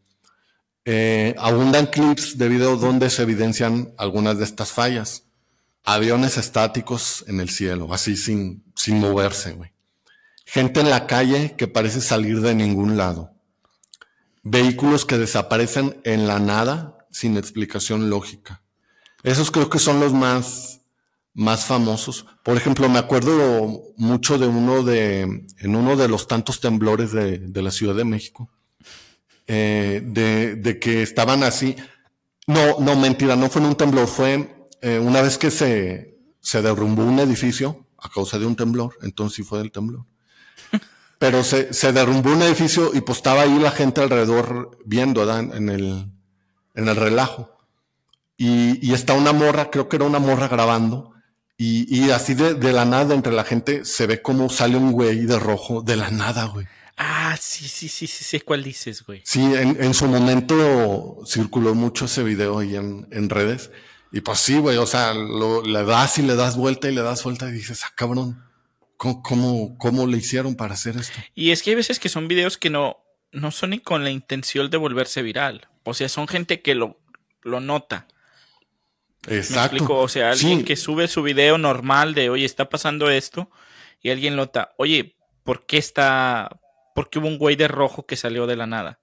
eh, 0.85 1.35
abundan 1.39 1.87
clips 1.87 2.39
de 2.39 2.49
video 2.49 2.77
donde 2.77 3.11
se 3.11 3.22
evidencian 3.22 3.93
algunas 3.99 4.39
de 4.39 4.45
estas 4.45 4.70
fallas. 4.70 5.25
Aviones 5.83 6.39
estáticos 6.39 7.25
en 7.29 7.41
el 7.41 7.51
cielo, 7.51 7.93
así 7.93 8.16
sin, 8.16 8.64
sin 8.75 8.99
moverse, 8.99 9.53
güey. 9.53 9.72
Gente 10.47 10.81
en 10.81 10.91
la 10.91 11.07
calle 11.07 11.55
que 11.57 11.68
parece 11.68 12.01
salir 12.01 12.41
de 12.41 12.55
ningún 12.55 12.97
lado. 12.97 13.34
Vehículos 14.45 15.07
que 15.07 15.18
desaparecen 15.18 16.01
en 16.05 16.26
la 16.26 16.38
nada 16.38 16.99
sin 17.11 17.36
explicación 17.36 18.11
lógica. 18.11 18.62
Esos 19.22 19.51
creo 19.51 19.70
que 19.70 19.78
son 19.78 20.01
los 20.01 20.12
más, 20.12 20.82
más 21.32 21.64
famosos. 21.64 22.26
Por 22.42 22.57
ejemplo, 22.57 22.88
me 22.90 22.99
acuerdo 22.99 23.95
mucho 23.97 24.38
de 24.38 24.47
uno 24.47 24.82
de, 24.82 25.22
en 25.22 25.76
uno 25.76 25.97
de 25.97 26.09
los 26.09 26.28
tantos 26.28 26.61
temblores 26.61 27.11
de, 27.12 27.38
de 27.38 27.62
la 27.62 27.70
Ciudad 27.70 27.95
de 27.95 28.05
México, 28.05 28.51
eh, 29.47 30.03
de, 30.05 30.57
de, 30.57 30.78
que 30.78 31.03
estaban 31.03 31.42
así. 31.42 31.74
No, 32.47 32.80
no, 32.80 32.97
mentira, 32.97 33.36
no 33.36 33.49
fue 33.49 33.62
en 33.62 33.68
un 33.68 33.76
temblor, 33.76 34.07
fue 34.07 34.68
eh, 34.82 34.99
una 34.99 35.22
vez 35.22 35.38
que 35.38 35.51
se, 35.51 36.18
se 36.40 36.61
derrumbó 36.61 37.03
un 37.03 37.18
edificio 37.18 37.86
a 37.97 38.11
causa 38.11 38.38
de 38.38 38.45
un 38.45 38.57
temblor, 38.57 38.99
entonces 39.01 39.36
sí 39.36 39.42
fue 39.42 39.59
del 39.61 39.72
temblor. 39.72 40.05
Pero 41.25 41.43
se, 41.43 41.72
se 41.72 41.91
derrumbó 41.91 42.33
un 42.33 42.43
edificio 42.43 42.91
y 42.93 43.01
pues 43.01 43.16
estaba 43.16 43.41
ahí 43.41 43.59
la 43.59 43.70
gente 43.70 44.03
alrededor 44.03 44.79
viendo, 44.85 45.25
¿verdad? 45.25 45.57
En 45.57 45.70
el, 45.70 46.12
en 46.75 46.87
el 46.87 46.97
relajo. 46.97 47.51
Y, 48.37 48.87
y, 48.87 48.93
está 48.93 49.14
una 49.14 49.33
morra, 49.33 49.70
creo 49.70 49.89
que 49.89 49.97
era 49.97 50.05
una 50.05 50.18
morra 50.18 50.49
grabando, 50.49 51.14
y, 51.57 51.87
y 51.89 52.11
así 52.11 52.35
de, 52.35 52.53
de, 52.53 52.72
la 52.75 52.85
nada 52.85 53.14
entre 53.14 53.33
la 53.33 53.45
gente 53.45 53.87
se 53.87 54.07
ve 54.07 54.20
como 54.20 54.51
sale 54.51 54.77
un 54.77 54.93
güey 54.93 55.25
de 55.25 55.39
rojo, 55.39 55.81
de 55.81 55.97
la 55.97 56.11
nada, 56.11 56.45
güey. 56.45 56.66
Ah, 56.99 57.39
sí, 57.41 57.68
sí, 57.68 57.89
sí, 57.89 58.07
sí, 58.07 58.22
sé 58.22 58.43
cuál 58.43 58.62
dices, 58.62 59.03
güey. 59.03 59.22
Sí, 59.25 59.41
en, 59.41 59.83
en, 59.83 59.95
su 59.95 60.07
momento 60.07 61.22
circuló 61.25 61.75
mucho 61.75 62.05
ese 62.05 62.22
video 62.22 62.59
ahí 62.59 62.77
en, 62.77 63.09
en 63.11 63.31
redes. 63.31 63.70
Y 64.12 64.20
pues 64.20 64.41
sí, 64.41 64.59
güey, 64.59 64.77
o 64.77 64.85
sea, 64.85 65.14
lo, 65.14 65.62
le 65.62 65.85
das 65.85 66.18
y 66.18 66.22
le 66.22 66.37
das 66.37 66.59
vuelta 66.59 66.91
y 66.91 66.95
le 66.95 67.01
das 67.01 67.25
vuelta 67.25 67.49
y 67.49 67.53
dices, 67.53 67.81
ah, 67.87 67.93
cabrón, 67.97 68.45
¿cómo, 68.97 69.22
cómo, 69.22 69.78
cómo 69.78 70.07
le 70.07 70.18
hicieron 70.18 70.55
para 70.55 70.74
hacer 70.74 70.97
esto? 70.97 71.18
Y 71.34 71.51
es 71.51 71.62
que 71.62 71.70
hay 71.70 71.76
veces 71.76 71.99
que 71.99 72.09
son 72.09 72.28
videos 72.28 72.59
que 72.59 72.70
no, 72.70 72.99
no 73.32 73.51
son 73.51 73.70
ni 73.70 73.80
con 73.80 74.05
la 74.05 74.11
intención 74.11 74.70
de 74.70 74.76
volverse 74.76 75.22
viral. 75.22 75.68
O 75.84 75.95
sea, 75.95 76.09
son 76.09 76.28
gente 76.28 76.62
que 76.62 76.74
lo, 76.74 77.01
lo 77.42 77.61
nota. 77.61 78.07
Exacto. 79.26 79.99
O 79.99 80.09
sea, 80.09 80.30
alguien 80.30 80.61
sí. 80.61 80.64
que 80.64 80.76
sube 80.76 81.09
su 81.09 81.22
video 81.22 81.59
normal 81.59 82.14
de, 82.14 82.30
oye, 82.30 82.45
está 82.45 82.68
pasando 82.68 83.11
esto, 83.11 83.51
y 84.01 84.11
alguien 84.11 84.36
nota, 84.36 84.74
oye, 84.76 85.16
¿por 85.42 85.66
qué 85.66 85.78
está, 85.78 86.61
por 86.95 87.09
qué 87.09 87.18
hubo 87.18 87.28
un 87.28 87.38
güey 87.38 87.57
de 87.57 87.68
rojo 87.68 88.07
que 88.07 88.16
salió 88.16 88.47
de 88.47 88.57
la 88.57 88.66
nada? 88.66 89.01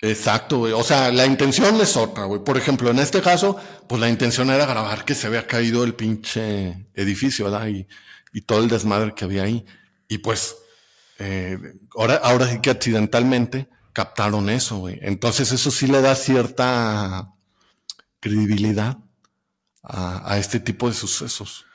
Exacto, 0.00 0.58
güey. 0.58 0.72
O 0.72 0.82
sea, 0.82 1.12
la 1.12 1.26
intención 1.26 1.80
es 1.80 1.96
otra, 1.96 2.24
güey. 2.24 2.42
Por 2.42 2.58
ejemplo, 2.58 2.90
en 2.90 2.98
este 2.98 3.22
caso, 3.22 3.56
pues 3.86 4.00
la 4.00 4.08
intención 4.08 4.50
era 4.50 4.66
grabar 4.66 5.04
que 5.04 5.14
se 5.14 5.28
había 5.28 5.46
caído 5.46 5.84
el 5.84 5.94
pinche 5.94 6.86
edificio, 6.94 7.44
¿verdad? 7.44 7.68
Y, 7.68 7.86
y 8.32 8.42
todo 8.42 8.62
el 8.62 8.68
desmadre 8.68 9.14
que 9.14 9.24
había 9.24 9.44
ahí. 9.44 9.64
Y 10.08 10.18
pues, 10.18 10.56
eh, 11.18 11.58
ahora, 11.96 12.16
ahora 12.16 12.48
sí 12.48 12.60
que 12.60 12.70
accidentalmente 12.70 13.68
captaron 13.92 14.48
eso, 14.50 14.78
güey. 14.78 14.98
Entonces 15.02 15.52
eso 15.52 15.70
sí 15.70 15.86
le 15.86 16.00
da 16.00 16.14
cierta 16.14 17.34
credibilidad 18.20 18.98
a, 19.82 20.32
a 20.32 20.38
este 20.38 20.60
tipo 20.60 20.88
de 20.88 20.94
sucesos. 20.94 21.66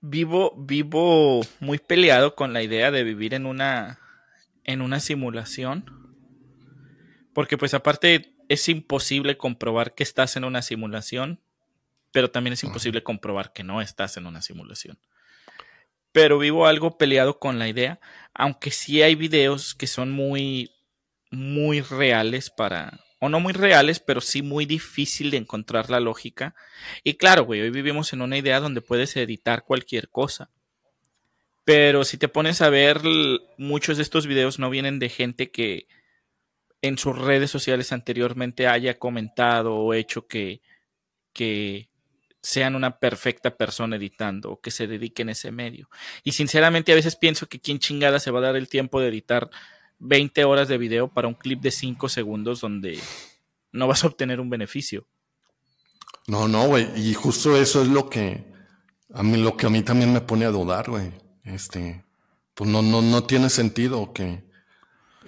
Vivo, 0.00 0.54
vivo 0.56 1.40
muy 1.60 1.78
peleado 1.78 2.34
con 2.34 2.52
la 2.52 2.62
idea 2.62 2.90
de 2.90 3.04
vivir 3.04 3.34
en 3.34 3.46
una, 3.46 4.00
en 4.64 4.82
una 4.82 5.00
simulación. 5.00 6.16
Porque 7.32 7.56
pues 7.56 7.74
aparte 7.74 8.34
es 8.48 8.68
imposible 8.68 9.36
comprobar 9.36 9.94
que 9.94 10.02
estás 10.02 10.36
en 10.36 10.44
una 10.44 10.62
simulación, 10.62 11.40
pero 12.12 12.30
también 12.30 12.54
es 12.54 12.64
imposible 12.64 13.02
comprobar 13.02 13.52
que 13.52 13.64
no 13.64 13.80
estás 13.80 14.16
en 14.16 14.26
una 14.26 14.42
simulación. 14.42 14.98
Pero 16.12 16.38
vivo 16.38 16.66
algo 16.66 16.98
peleado 16.98 17.38
con 17.38 17.58
la 17.58 17.68
idea, 17.68 18.00
aunque 18.34 18.70
sí 18.70 19.02
hay 19.02 19.14
videos 19.14 19.74
que 19.74 19.86
son 19.86 20.10
muy, 20.10 20.72
muy 21.30 21.80
reales 21.80 22.50
para, 22.50 23.00
o 23.20 23.28
no 23.28 23.38
muy 23.38 23.52
reales, 23.52 24.00
pero 24.00 24.20
sí 24.20 24.42
muy 24.42 24.66
difícil 24.66 25.30
de 25.30 25.36
encontrar 25.36 25.90
la 25.90 26.00
lógica. 26.00 26.54
Y 27.04 27.14
claro, 27.14 27.44
güey, 27.44 27.60
hoy 27.60 27.70
vivimos 27.70 28.12
en 28.12 28.22
una 28.22 28.38
idea 28.38 28.60
donde 28.60 28.80
puedes 28.80 29.16
editar 29.16 29.64
cualquier 29.64 30.08
cosa. 30.08 30.50
Pero 31.64 32.04
si 32.04 32.16
te 32.16 32.26
pones 32.26 32.62
a 32.62 32.70
ver, 32.70 33.00
muchos 33.56 33.96
de 33.96 34.02
estos 34.02 34.26
videos 34.26 34.58
no 34.58 34.70
vienen 34.70 34.98
de 34.98 35.08
gente 35.08 35.52
que 35.52 35.86
en 36.82 36.98
sus 36.98 37.16
redes 37.16 37.50
sociales 37.50 37.92
anteriormente 37.92 38.66
haya 38.66 38.98
comentado 38.98 39.76
o 39.76 39.94
hecho 39.94 40.26
que, 40.26 40.62
que 41.32 41.89
sean 42.42 42.74
una 42.74 42.98
perfecta 42.98 43.56
persona 43.56 43.96
editando 43.96 44.52
o 44.52 44.60
que 44.60 44.70
se 44.70 44.86
dediquen 44.86 45.28
a 45.28 45.32
ese 45.32 45.50
medio. 45.50 45.90
Y 46.24 46.32
sinceramente 46.32 46.92
a 46.92 46.94
veces 46.94 47.16
pienso 47.16 47.46
que 47.46 47.60
quién 47.60 47.78
chingada 47.78 48.18
se 48.18 48.30
va 48.30 48.38
a 48.38 48.42
dar 48.42 48.56
el 48.56 48.68
tiempo 48.68 49.00
de 49.00 49.08
editar 49.08 49.50
20 49.98 50.44
horas 50.44 50.68
de 50.68 50.78
video 50.78 51.08
para 51.08 51.28
un 51.28 51.34
clip 51.34 51.60
de 51.60 51.70
5 51.70 52.08
segundos 52.08 52.60
donde 52.60 52.98
no 53.72 53.86
vas 53.86 54.04
a 54.04 54.06
obtener 54.06 54.40
un 54.40 54.50
beneficio. 54.50 55.06
No, 56.26 56.48
no, 56.48 56.66
güey. 56.66 56.88
Y 56.96 57.14
justo 57.14 57.56
eso 57.56 57.82
es 57.82 57.88
lo 57.88 58.08
que 58.08 58.44
a 59.12 59.22
mí, 59.22 59.36
lo 59.36 59.56
que 59.56 59.66
a 59.66 59.70
mí 59.70 59.82
también 59.82 60.12
me 60.12 60.20
pone 60.20 60.46
a 60.46 60.50
dudar, 60.50 60.88
güey. 60.88 61.12
Este, 61.44 62.04
pues 62.54 62.70
no, 62.70 62.82
no, 62.82 63.02
no 63.02 63.24
tiene 63.24 63.50
sentido 63.50 64.12
que 64.12 64.44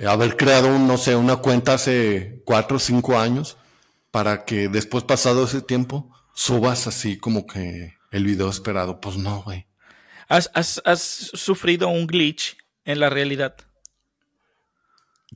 haber 0.07 0.37
creado, 0.37 0.69
un, 0.69 0.87
no 0.87 0.97
sé, 0.97 1.17
una 1.17 1.37
cuenta 1.37 1.75
hace 1.75 2.43
cuatro 2.45 2.77
o 2.77 2.81
cinco 2.81 3.19
años 3.19 3.57
para 4.11 4.45
que 4.45 4.69
después 4.69 5.05
pasado 5.05 5.45
ese 5.45 5.63
tiempo 5.63 6.11
subas 6.35 6.87
así 6.87 7.19
como 7.19 7.47
que 7.47 7.95
el 8.11 8.25
video 8.25 8.49
esperado. 8.49 9.01
Pues 9.01 9.17
no, 9.17 9.43
güey. 9.43 9.67
¿Has, 10.29 10.51
has, 10.55 10.81
has 10.85 11.01
sufrido 11.03 11.89
un 11.89 12.07
glitch 12.07 12.57
en 12.85 13.01
la 13.01 13.11
realidad? 13.11 13.57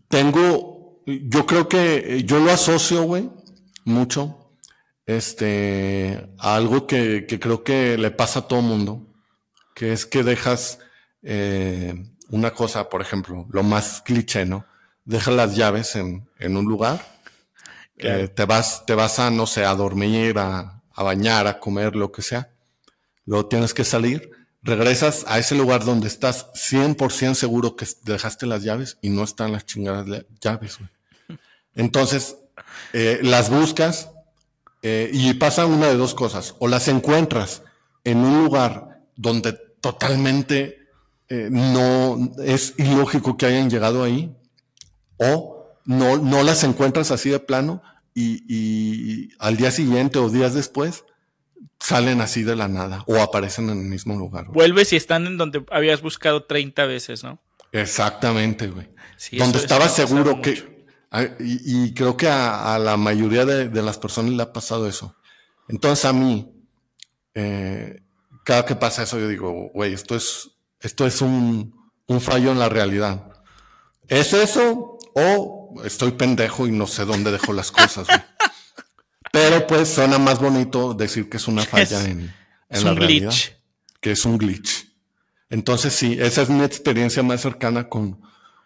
Tengo, 0.08 1.02
yo 1.06 1.46
creo 1.46 1.68
que 1.68 2.22
yo 2.24 2.38
lo 2.38 2.50
asocio, 2.52 3.02
güey, 3.02 3.28
mucho, 3.84 4.52
este, 5.04 6.30
a 6.38 6.56
algo 6.56 6.86
que, 6.86 7.26
que, 7.26 7.38
creo 7.40 7.64
que 7.64 7.98
le 7.98 8.10
pasa 8.10 8.40
a 8.40 8.48
todo 8.48 8.62
mundo, 8.62 9.06
que 9.74 9.92
es 9.92 10.06
que 10.06 10.22
dejas 10.22 10.78
eh, 11.22 11.94
una 12.28 12.52
cosa, 12.52 12.88
por 12.88 13.02
ejemplo, 13.02 13.46
lo 13.50 13.62
más 13.62 14.02
cliché, 14.02 14.44
¿no? 14.44 14.66
Dejas 15.04 15.34
las 15.34 15.56
llaves 15.56 15.96
en, 15.96 16.28
en 16.38 16.56
un 16.56 16.66
lugar, 16.66 17.04
claro. 17.96 18.24
eh, 18.24 18.28
te 18.28 18.44
vas, 18.44 18.84
te 18.86 18.94
vas 18.94 19.18
a, 19.18 19.30
no 19.30 19.46
sé, 19.46 19.64
a 19.64 19.74
dormir, 19.74 20.38
a, 20.38 20.75
a 20.96 21.02
bañar, 21.02 21.46
a 21.46 21.60
comer, 21.60 21.94
lo 21.94 22.10
que 22.10 22.22
sea. 22.22 22.50
Luego 23.26 23.46
tienes 23.46 23.74
que 23.74 23.84
salir 23.84 24.30
regresas 24.62 25.24
a 25.28 25.38
ese 25.38 25.54
lugar 25.54 25.84
donde 25.84 26.08
estás 26.08 26.52
100% 26.54 27.34
seguro 27.34 27.76
que 27.76 27.86
dejaste 28.02 28.46
las 28.46 28.64
llaves 28.64 28.98
y 29.00 29.10
no 29.10 29.22
están 29.22 29.52
las 29.52 29.64
chingadas 29.64 30.24
llaves. 30.40 30.78
Entonces, 31.74 32.36
eh, 32.92 33.20
las 33.22 33.48
buscas 33.50 34.10
eh, 34.82 35.10
y 35.12 35.34
pasa 35.34 35.66
una 35.66 35.86
de 35.88 35.96
dos 35.96 36.14
cosas. 36.14 36.54
O 36.58 36.66
las 36.66 36.88
encuentras 36.88 37.62
en 38.04 38.18
un 38.18 38.44
lugar 38.44 39.02
donde 39.14 39.52
totalmente 39.80 40.88
eh, 41.28 41.48
no 41.50 42.32
es 42.42 42.74
ilógico 42.78 43.36
que 43.36 43.46
hayan 43.46 43.70
llegado 43.70 44.02
ahí, 44.02 44.34
o 45.16 45.74
no, 45.84 46.18
no 46.18 46.42
las 46.42 46.64
encuentras 46.64 47.10
así 47.10 47.30
de 47.30 47.38
plano 47.38 47.82
y, 48.16 48.44
y 48.48 49.28
al 49.38 49.56
día 49.56 49.70
siguiente 49.70 50.18
o 50.18 50.30
días 50.30 50.54
después 50.54 51.04
salen 51.78 52.20
así 52.20 52.42
de 52.42 52.56
la 52.56 52.68
nada 52.68 53.04
o 53.06 53.20
aparecen 53.20 53.70
en 53.70 53.80
el 53.80 53.86
mismo 53.86 54.16
lugar. 54.16 54.46
Güey. 54.46 54.54
Vuelves 54.54 54.92
y 54.92 54.96
están 54.96 55.26
en 55.26 55.36
donde 55.36 55.64
habías 55.70 56.02
buscado 56.02 56.44
30 56.44 56.86
veces, 56.86 57.22
¿no? 57.22 57.40
Exactamente, 57.72 58.68
güey. 58.68 58.88
Sí, 59.16 59.36
donde 59.36 59.58
estabas 59.58 59.94
seguro 59.94 60.40
que... 60.40 60.76
Y, 61.38 61.84
y, 61.84 61.94
creo 61.94 62.16
que 62.16 62.28
a, 62.28 62.74
a 62.74 62.78
la 62.78 62.96
mayoría 62.96 63.46
de, 63.46 63.68
de, 63.68 63.82
las 63.82 63.96
personas 63.96 64.32
le 64.32 64.42
ha 64.42 64.52
pasado 64.52 64.86
eso. 64.86 65.16
Entonces 65.68 66.04
a 66.04 66.12
mí, 66.12 66.52
eh, 67.32 68.02
cada 68.44 68.66
que 68.66 68.74
pasa 68.74 69.04
eso, 69.04 69.18
yo 69.18 69.26
digo, 69.26 69.70
güey, 69.72 69.94
esto 69.94 70.14
es, 70.14 70.50
esto 70.80 71.06
es 71.06 71.22
un, 71.22 71.74
un 72.06 72.20
fallo 72.20 72.52
en 72.52 72.58
la 72.58 72.68
realidad. 72.68 73.32
¿Es 74.08 74.34
eso 74.34 74.98
o 75.14 75.55
estoy 75.84 76.12
pendejo 76.12 76.66
y 76.66 76.72
no 76.72 76.86
sé 76.86 77.04
dónde 77.04 77.32
dejo 77.32 77.52
las 77.52 77.70
cosas? 77.70 78.06
Güey? 78.06 78.20
Pero 79.32 79.66
pues 79.66 79.88
suena 79.88 80.18
más 80.18 80.38
bonito 80.38 80.94
decir 80.94 81.28
que 81.28 81.36
es 81.36 81.48
una 81.48 81.62
falla 81.66 82.00
es, 82.00 82.06
en, 82.06 82.20
en 82.20 82.34
es 82.68 82.84
la 82.84 82.92
un 82.92 82.96
realidad. 82.96 83.30
Glitch. 83.30 83.56
Que 84.00 84.10
es 84.12 84.24
un 84.24 84.38
glitch. 84.38 84.86
Entonces 85.50 85.92
sí, 85.92 86.16
esa 86.20 86.42
es 86.42 86.48
mi 86.50 86.64
experiencia 86.64 87.22
más 87.22 87.40
cercana 87.40 87.88
con, 87.88 88.20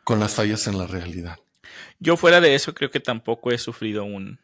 con 0.04 0.20
las 0.20 0.34
fallas 0.34 0.66
en 0.66 0.78
la 0.78 0.86
realidad. 0.86 1.38
Yo 1.98 2.16
fuera 2.16 2.40
de 2.40 2.54
eso 2.54 2.74
creo 2.74 2.90
que 2.90 3.00
tampoco 3.00 3.50
he 3.50 3.58
sufrido 3.58 4.04
un, 4.04 4.38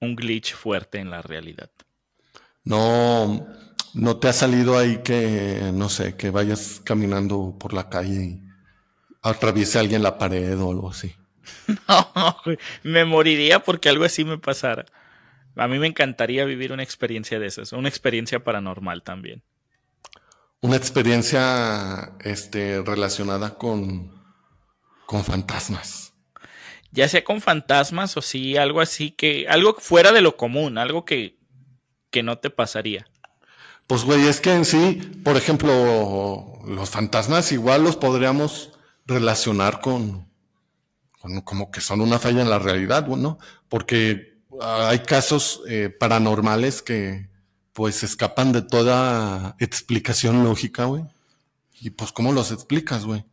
un 0.00 0.16
glitch 0.16 0.54
fuerte 0.54 0.98
en 0.98 1.10
la 1.10 1.22
realidad. 1.22 1.70
No, 2.64 3.46
¿No 3.94 4.16
te 4.16 4.28
ha 4.28 4.32
salido 4.32 4.78
ahí 4.78 5.02
que, 5.02 5.70
no 5.74 5.90
sé, 5.90 6.16
que 6.16 6.30
vayas 6.30 6.80
caminando 6.82 7.56
por 7.58 7.74
la 7.74 7.90
calle 7.90 8.24
y 8.24 8.42
atraviese 9.20 9.78
alguien 9.78 10.02
la 10.02 10.16
pared 10.16 10.58
o 10.58 10.70
algo 10.70 10.90
así? 10.90 11.14
No, 11.88 12.36
me 12.82 13.04
moriría 13.04 13.60
porque 13.60 13.88
algo 13.88 14.04
así 14.04 14.24
me 14.24 14.38
pasara. 14.38 14.84
A 15.56 15.68
mí 15.68 15.78
me 15.78 15.86
encantaría 15.86 16.44
vivir 16.44 16.72
una 16.72 16.82
experiencia 16.82 17.38
de 17.38 17.46
esas, 17.46 17.72
una 17.72 17.88
experiencia 17.88 18.42
paranormal 18.42 19.02
también. 19.02 19.42
Una 20.60 20.76
experiencia 20.76 22.12
este, 22.20 22.80
relacionada 22.82 23.58
con, 23.58 24.12
con 25.06 25.24
fantasmas. 25.24 26.14
Ya 26.90 27.08
sea 27.08 27.24
con 27.24 27.40
fantasmas 27.40 28.16
o 28.16 28.22
sí, 28.22 28.56
algo 28.56 28.80
así 28.80 29.10
que, 29.10 29.46
algo 29.48 29.76
fuera 29.78 30.12
de 30.12 30.20
lo 30.20 30.36
común, 30.36 30.78
algo 30.78 31.04
que, 31.04 31.38
que 32.10 32.22
no 32.22 32.38
te 32.38 32.50
pasaría. 32.50 33.06
Pues 33.86 34.04
güey, 34.04 34.26
es 34.26 34.40
que 34.40 34.52
en 34.52 34.64
sí, 34.64 35.00
por 35.24 35.36
ejemplo, 35.36 36.60
los 36.66 36.90
fantasmas 36.90 37.52
igual 37.52 37.82
los 37.82 37.96
podríamos 37.96 38.70
relacionar 39.06 39.80
con, 39.80 40.31
como 41.44 41.70
que 41.70 41.80
son 41.80 42.00
una 42.00 42.18
falla 42.18 42.42
en 42.42 42.50
la 42.50 42.58
realidad, 42.58 43.06
¿no? 43.06 43.38
Porque 43.68 44.40
hay 44.60 45.00
casos 45.00 45.62
eh, 45.68 45.88
paranormales 45.88 46.82
que 46.82 47.28
pues 47.72 48.02
escapan 48.02 48.52
de 48.52 48.62
toda 48.62 49.56
explicación 49.58 50.44
lógica, 50.44 50.84
güey. 50.84 51.04
Y 51.80 51.90
pues, 51.90 52.12
¿cómo 52.12 52.32
los 52.32 52.52
explicas, 52.52 53.04
güey? 53.04 53.24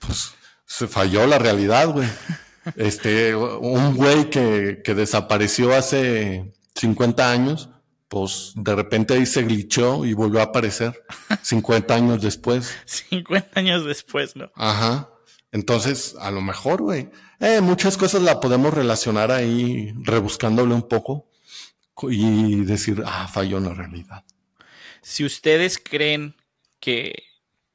Pues 0.00 0.34
se 0.66 0.88
falló 0.88 1.26
la 1.26 1.38
realidad, 1.38 1.88
güey. 1.88 2.08
Este, 2.74 3.36
un 3.36 3.94
güey 3.94 4.28
que, 4.28 4.82
que 4.84 4.96
desapareció 4.96 5.72
hace 5.72 6.52
50 6.74 7.30
años, 7.30 7.68
pues 8.08 8.54
de 8.56 8.74
repente 8.74 9.14
ahí 9.14 9.24
se 9.24 9.44
glitchó 9.44 10.04
y 10.04 10.14
volvió 10.14 10.40
a 10.40 10.46
aparecer 10.46 11.00
50 11.42 11.94
años 11.94 12.22
después. 12.22 12.74
50 12.86 13.60
años 13.60 13.84
después, 13.84 14.34
¿no? 14.34 14.50
Ajá. 14.56 15.08
Entonces, 15.56 16.14
a 16.20 16.30
lo 16.30 16.42
mejor, 16.42 16.82
güey, 16.82 17.08
eh, 17.40 17.62
muchas 17.62 17.96
cosas 17.96 18.20
la 18.20 18.40
podemos 18.40 18.74
relacionar 18.74 19.30
ahí, 19.30 19.90
rebuscándole 20.02 20.74
un 20.74 20.86
poco 20.86 21.30
y 22.10 22.62
decir, 22.66 23.02
ah, 23.06 23.26
falló 23.26 23.56
en 23.56 23.64
la 23.64 23.72
realidad. 23.72 24.22
Si 25.00 25.24
ustedes 25.24 25.78
creen 25.82 26.36
que 26.78 27.22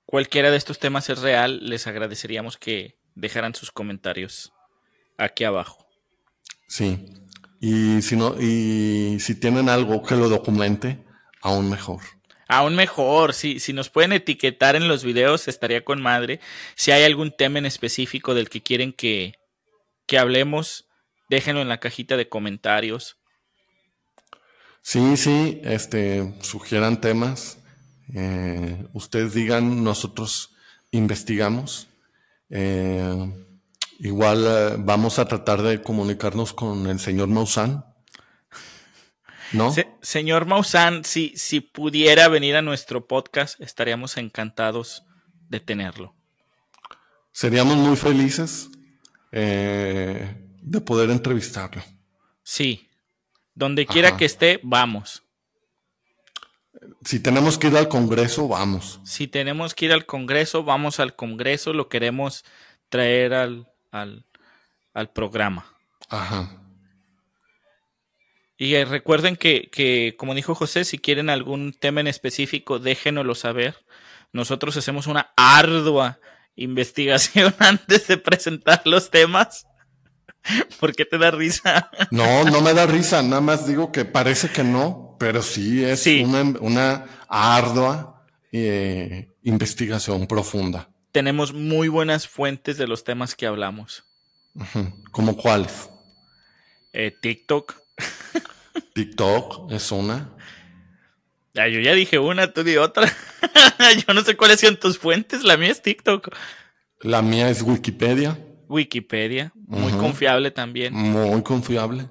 cualquiera 0.05 0.51
de 0.51 0.57
estos 0.57 0.77
temas 0.77 1.09
es 1.09 1.21
real, 1.21 1.59
les 1.67 1.87
agradeceríamos 1.87 2.57
que 2.57 2.99
dejaran 3.15 3.55
sus 3.55 3.71
comentarios 3.71 4.53
aquí 5.17 5.43
abajo. 5.43 5.87
Sí. 6.67 7.03
Y 7.59 8.03
si 8.03 8.15
no, 8.15 8.39
y 8.39 9.17
si 9.19 9.33
tienen 9.33 9.69
algo 9.69 10.03
que 10.03 10.15
lo 10.15 10.29
documente, 10.29 11.03
aún 11.41 11.67
mejor. 11.67 12.01
Aún 12.51 12.75
mejor, 12.75 13.33
si, 13.33 13.61
si 13.61 13.71
nos 13.71 13.89
pueden 13.89 14.11
etiquetar 14.11 14.75
en 14.75 14.89
los 14.89 15.05
videos, 15.05 15.47
estaría 15.47 15.85
con 15.85 16.01
madre. 16.01 16.41
Si 16.75 16.91
hay 16.91 17.03
algún 17.03 17.31
tema 17.31 17.59
en 17.59 17.65
específico 17.65 18.33
del 18.33 18.49
que 18.49 18.61
quieren 18.61 18.91
que, 18.91 19.35
que 20.05 20.19
hablemos, 20.19 20.85
déjenlo 21.29 21.61
en 21.61 21.69
la 21.69 21.79
cajita 21.79 22.17
de 22.17 22.27
comentarios. 22.27 23.15
Sí, 24.81 25.15
sí, 25.15 25.61
este, 25.63 26.33
sugieran 26.41 26.99
temas. 26.99 27.57
Eh, 28.13 28.85
ustedes 28.91 29.33
digan, 29.33 29.81
nosotros 29.81 30.53
investigamos. 30.91 31.87
Eh, 32.49 33.31
igual 33.99 34.45
eh, 34.45 34.75
vamos 34.77 35.19
a 35.19 35.25
tratar 35.25 35.61
de 35.61 35.81
comunicarnos 35.81 36.51
con 36.51 36.87
el 36.87 36.99
señor 36.99 37.29
Maussan 37.29 37.85
¿No? 39.53 39.73
señor 40.01 40.45
Maussan, 40.45 41.03
si, 41.03 41.33
si 41.35 41.59
pudiera 41.59 42.27
venir 42.27 42.55
a 42.55 42.61
nuestro 42.61 43.07
podcast, 43.07 43.59
estaríamos 43.59 44.17
encantados 44.17 45.03
de 45.49 45.59
tenerlo. 45.59 46.15
Seríamos 47.31 47.75
muy 47.77 47.95
felices 47.95 48.69
eh, 49.31 50.35
de 50.61 50.81
poder 50.81 51.09
entrevistarlo. 51.09 51.83
Sí, 52.43 52.89
donde 53.53 53.85
quiera 53.85 54.17
que 54.17 54.25
esté, 54.25 54.59
vamos. 54.63 55.23
Si 57.03 57.19
tenemos 57.19 57.57
que 57.57 57.67
ir 57.67 57.77
al 57.77 57.87
Congreso, 57.87 58.47
vamos. 58.47 58.99
Si 59.03 59.27
tenemos 59.27 59.75
que 59.75 59.85
ir 59.85 59.93
al 59.93 60.05
Congreso, 60.05 60.63
vamos 60.63 60.99
al 60.99 61.15
Congreso, 61.15 61.73
lo 61.73 61.89
queremos 61.89 62.43
traer 62.89 63.33
al, 63.33 63.67
al, 63.91 64.25
al 64.93 65.09
programa. 65.11 65.65
Ajá. 66.09 66.60
Y 68.61 68.75
eh, 68.75 68.85
recuerden 68.85 69.37
que, 69.37 70.13
como 70.19 70.35
dijo 70.35 70.53
José, 70.53 70.85
si 70.85 70.99
quieren 70.99 71.31
algún 71.31 71.73
tema 71.73 71.99
en 71.99 72.05
específico, 72.05 72.77
déjenoslo 72.77 73.33
saber. 73.33 73.75
Nosotros 74.33 74.77
hacemos 74.77 75.07
una 75.07 75.33
ardua 75.35 76.19
investigación 76.55 77.55
antes 77.59 78.05
de 78.05 78.17
presentar 78.17 78.83
los 78.85 79.09
temas. 79.09 79.65
¿Por 80.79 80.95
qué 80.95 81.05
te 81.05 81.17
da 81.17 81.31
risa? 81.31 81.89
No, 82.11 82.43
no 82.43 82.61
me 82.61 82.75
da 82.75 82.85
risa, 82.85 83.23
nada 83.23 83.41
más 83.41 83.65
digo 83.65 83.91
que 83.91 84.05
parece 84.05 84.49
que 84.49 84.63
no, 84.63 85.15
pero 85.17 85.41
sí 85.41 85.83
es 85.83 86.05
Una, 86.05 87.07
ardua 87.27 88.27
eh, 88.51 89.27
investigación 89.41 90.27
profunda. 90.27 90.87
Tenemos 91.11 91.51
muy 91.51 91.87
buenas 91.87 92.27
fuentes 92.27 92.77
de 92.77 92.85
los 92.85 93.03
temas 93.03 93.33
que 93.33 93.47
hablamos. 93.47 94.03
¿Como 95.09 95.35
cuáles? 95.35 95.89
Eh, 96.93 97.11
TikTok, 97.19 97.80
TikTok 98.93 99.71
es 99.71 99.91
una. 99.91 100.29
Ya, 101.53 101.67
yo 101.67 101.79
ya 101.79 101.93
dije 101.93 102.19
una, 102.19 102.51
tú 102.53 102.63
di 102.63 102.77
otra. 102.77 103.11
yo 104.07 104.13
no 104.13 104.23
sé 104.23 104.37
cuáles 104.37 104.59
son 104.59 104.77
tus 104.77 104.97
fuentes. 104.97 105.43
La 105.43 105.57
mía 105.57 105.71
es 105.71 105.81
TikTok. 105.81 106.33
La 107.01 107.21
mía 107.21 107.49
es 107.49 107.61
Wikipedia. 107.61 108.37
Wikipedia. 108.67 109.51
Muy 109.55 109.91
confiable 109.93 110.51
también. 110.51 110.93
Muy 110.93 111.41
confiable. 111.43 112.09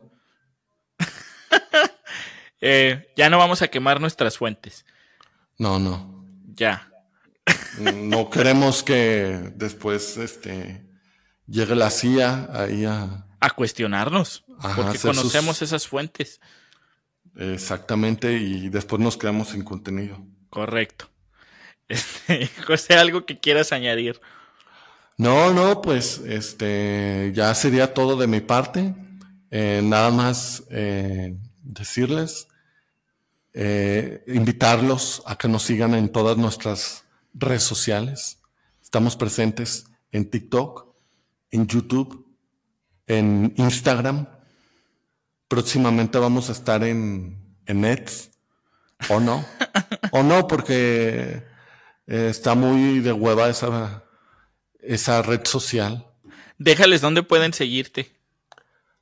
Eh, 2.63 3.11
ya 3.17 3.31
no 3.31 3.39
vamos 3.39 3.63
a 3.63 3.69
quemar 3.69 4.03
nuestras 4.03 4.37
fuentes. 4.37 4.85
No, 5.57 5.79
no. 5.79 6.27
Ya. 6.53 6.93
no 7.79 8.29
queremos 8.29 8.83
que 8.83 9.51
después 9.55 10.19
este, 10.19 10.85
llegue 11.51 11.75
la 11.75 11.91
CIA 11.91 12.49
ahí 12.53 12.85
a 12.85 13.27
a 13.41 13.51
cuestionarnos, 13.51 14.45
porque 14.77 14.99
conocemos 14.99 15.63
esas 15.63 15.89
fuentes. 15.89 16.41
Exactamente, 17.37 18.35
y 18.35 18.69
después 18.69 19.01
nos 19.01 19.17
quedamos 19.17 19.49
sin 19.49 19.65
contenido. 19.65 20.23
Correcto. 20.51 21.07
Este, 21.91 22.49
José, 22.69 22.95
algo 22.95 23.27
que 23.27 23.41
quieras 23.41 23.73
añadir. 23.73 24.21
No, 25.17 25.53
no, 25.53 25.81
pues 25.81 26.19
este 26.25 27.33
ya 27.35 27.53
sería 27.57 27.93
todo 27.95 28.17
de 28.17 28.29
mi 28.29 28.41
parte. 28.41 28.95
Eh, 29.51 29.81
nada 29.83 30.13
más 30.13 30.63
eh, 30.71 31.37
decirles, 31.65 32.47
eh, 33.55 34.23
invitarlos 34.29 35.25
a 35.27 35.37
que 35.37 35.49
nos 35.49 35.65
sigan 35.65 35.95
en 35.95 36.11
todas 36.11 36.37
nuestras 36.37 37.03
redes 37.35 37.65
sociales. 37.65 38.39
Estamos 38.81 39.17
presentes 39.17 39.87
en 40.13 40.31
TikTok, 40.31 40.90
en 41.51 41.67
YouTube, 41.67 42.27
en 43.07 43.53
Instagram. 43.57 44.27
Próximamente 45.49 46.19
vamos 46.19 46.49
a 46.49 46.53
estar 46.53 46.85
en, 46.85 47.57
en 47.67 47.81
Nets. 47.81 48.31
¿O 49.09 49.21
no? 49.21 49.45
¿O 50.13 50.23
no? 50.23 50.47
Porque 50.47 51.43
eh, 52.07 52.29
está 52.31 52.55
muy 52.55 53.01
de 53.01 53.13
hueva 53.13 53.49
esa, 53.49 54.05
esa 54.81 55.23
red 55.23 55.45
social. 55.45 56.07
Déjales 56.59 57.01
dónde 57.01 57.23
pueden 57.23 57.53
seguirte. 57.53 58.13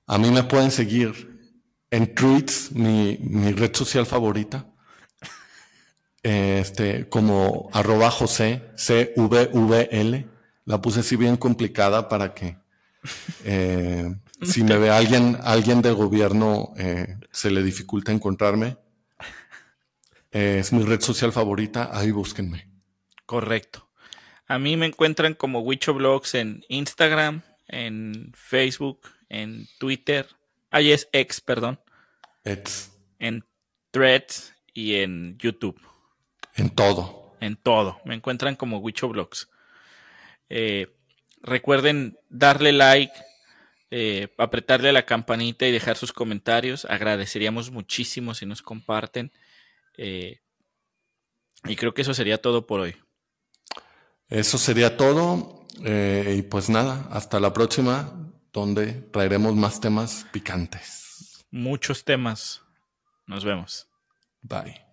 A 0.06 0.16
mí 0.16 0.30
me 0.30 0.44
pueden 0.44 0.70
seguir 0.70 1.38
en 1.90 2.14
Tweets, 2.14 2.72
mi, 2.72 3.18
mi 3.20 3.52
red 3.52 3.74
social 3.74 4.06
favorita. 4.06 4.66
Este, 6.20 7.08
como 7.08 7.70
arroba 7.72 8.10
José, 8.10 8.72
C-V-V-L. 8.76 10.28
La 10.68 10.82
puse 10.82 11.00
así 11.00 11.16
bien 11.16 11.38
complicada 11.38 12.10
para 12.10 12.34
que 12.34 12.58
eh, 13.42 14.14
si 14.42 14.62
me 14.62 14.76
ve 14.76 14.90
alguien, 14.90 15.38
alguien 15.42 15.80
del 15.80 15.94
gobierno, 15.94 16.74
eh, 16.76 17.16
se 17.32 17.50
le 17.50 17.62
dificulta 17.62 18.12
encontrarme. 18.12 18.76
Eh, 20.30 20.58
es 20.60 20.74
mi 20.74 20.84
red 20.84 21.00
social 21.00 21.32
favorita, 21.32 21.88
ahí 21.90 22.10
búsquenme. 22.10 22.68
Correcto. 23.24 23.88
A 24.46 24.58
mí 24.58 24.76
me 24.76 24.84
encuentran 24.84 25.32
como 25.32 25.64
Blogs 25.64 26.34
en 26.34 26.62
Instagram, 26.68 27.40
en 27.66 28.30
Facebook, 28.34 29.08
en 29.30 29.66
Twitter. 29.78 30.28
Ahí 30.70 30.92
es 30.92 31.08
X, 31.12 31.40
perdón. 31.40 31.80
En 33.18 33.42
Threads 33.90 34.52
y 34.74 34.96
en 34.96 35.38
YouTube. 35.38 35.80
En 36.56 36.68
todo. 36.68 37.36
En 37.40 37.56
todo. 37.56 38.02
Me 38.04 38.14
encuentran 38.14 38.54
como 38.54 38.80
Wichovlogs. 38.80 39.48
Eh, 40.48 40.86
Recuerden 41.40 42.18
darle 42.28 42.72
like, 42.72 43.14
eh, 43.90 44.28
apretarle 44.38 44.92
la 44.92 45.06
campanita 45.06 45.66
y 45.66 45.72
dejar 45.72 45.96
sus 45.96 46.12
comentarios. 46.12 46.84
Agradeceríamos 46.84 47.70
muchísimo 47.70 48.34
si 48.34 48.44
nos 48.44 48.60
comparten. 48.62 49.32
Eh, 49.96 50.40
Y 51.64 51.76
creo 51.76 51.92
que 51.94 52.02
eso 52.02 52.14
sería 52.14 52.40
todo 52.40 52.66
por 52.66 52.80
hoy. 52.80 52.96
Eso 54.28 54.58
sería 54.58 54.96
todo. 54.96 55.66
Eh, 55.84 56.36
y 56.38 56.42
pues 56.42 56.68
nada, 56.68 57.08
hasta 57.10 57.40
la 57.40 57.52
próxima, 57.52 58.30
donde 58.52 58.92
traeremos 58.92 59.54
más 59.54 59.80
temas 59.80 60.26
picantes. 60.32 61.46
Muchos 61.50 62.04
temas. 62.04 62.62
Nos 63.26 63.44
vemos. 63.44 63.88
Bye. 64.42 64.87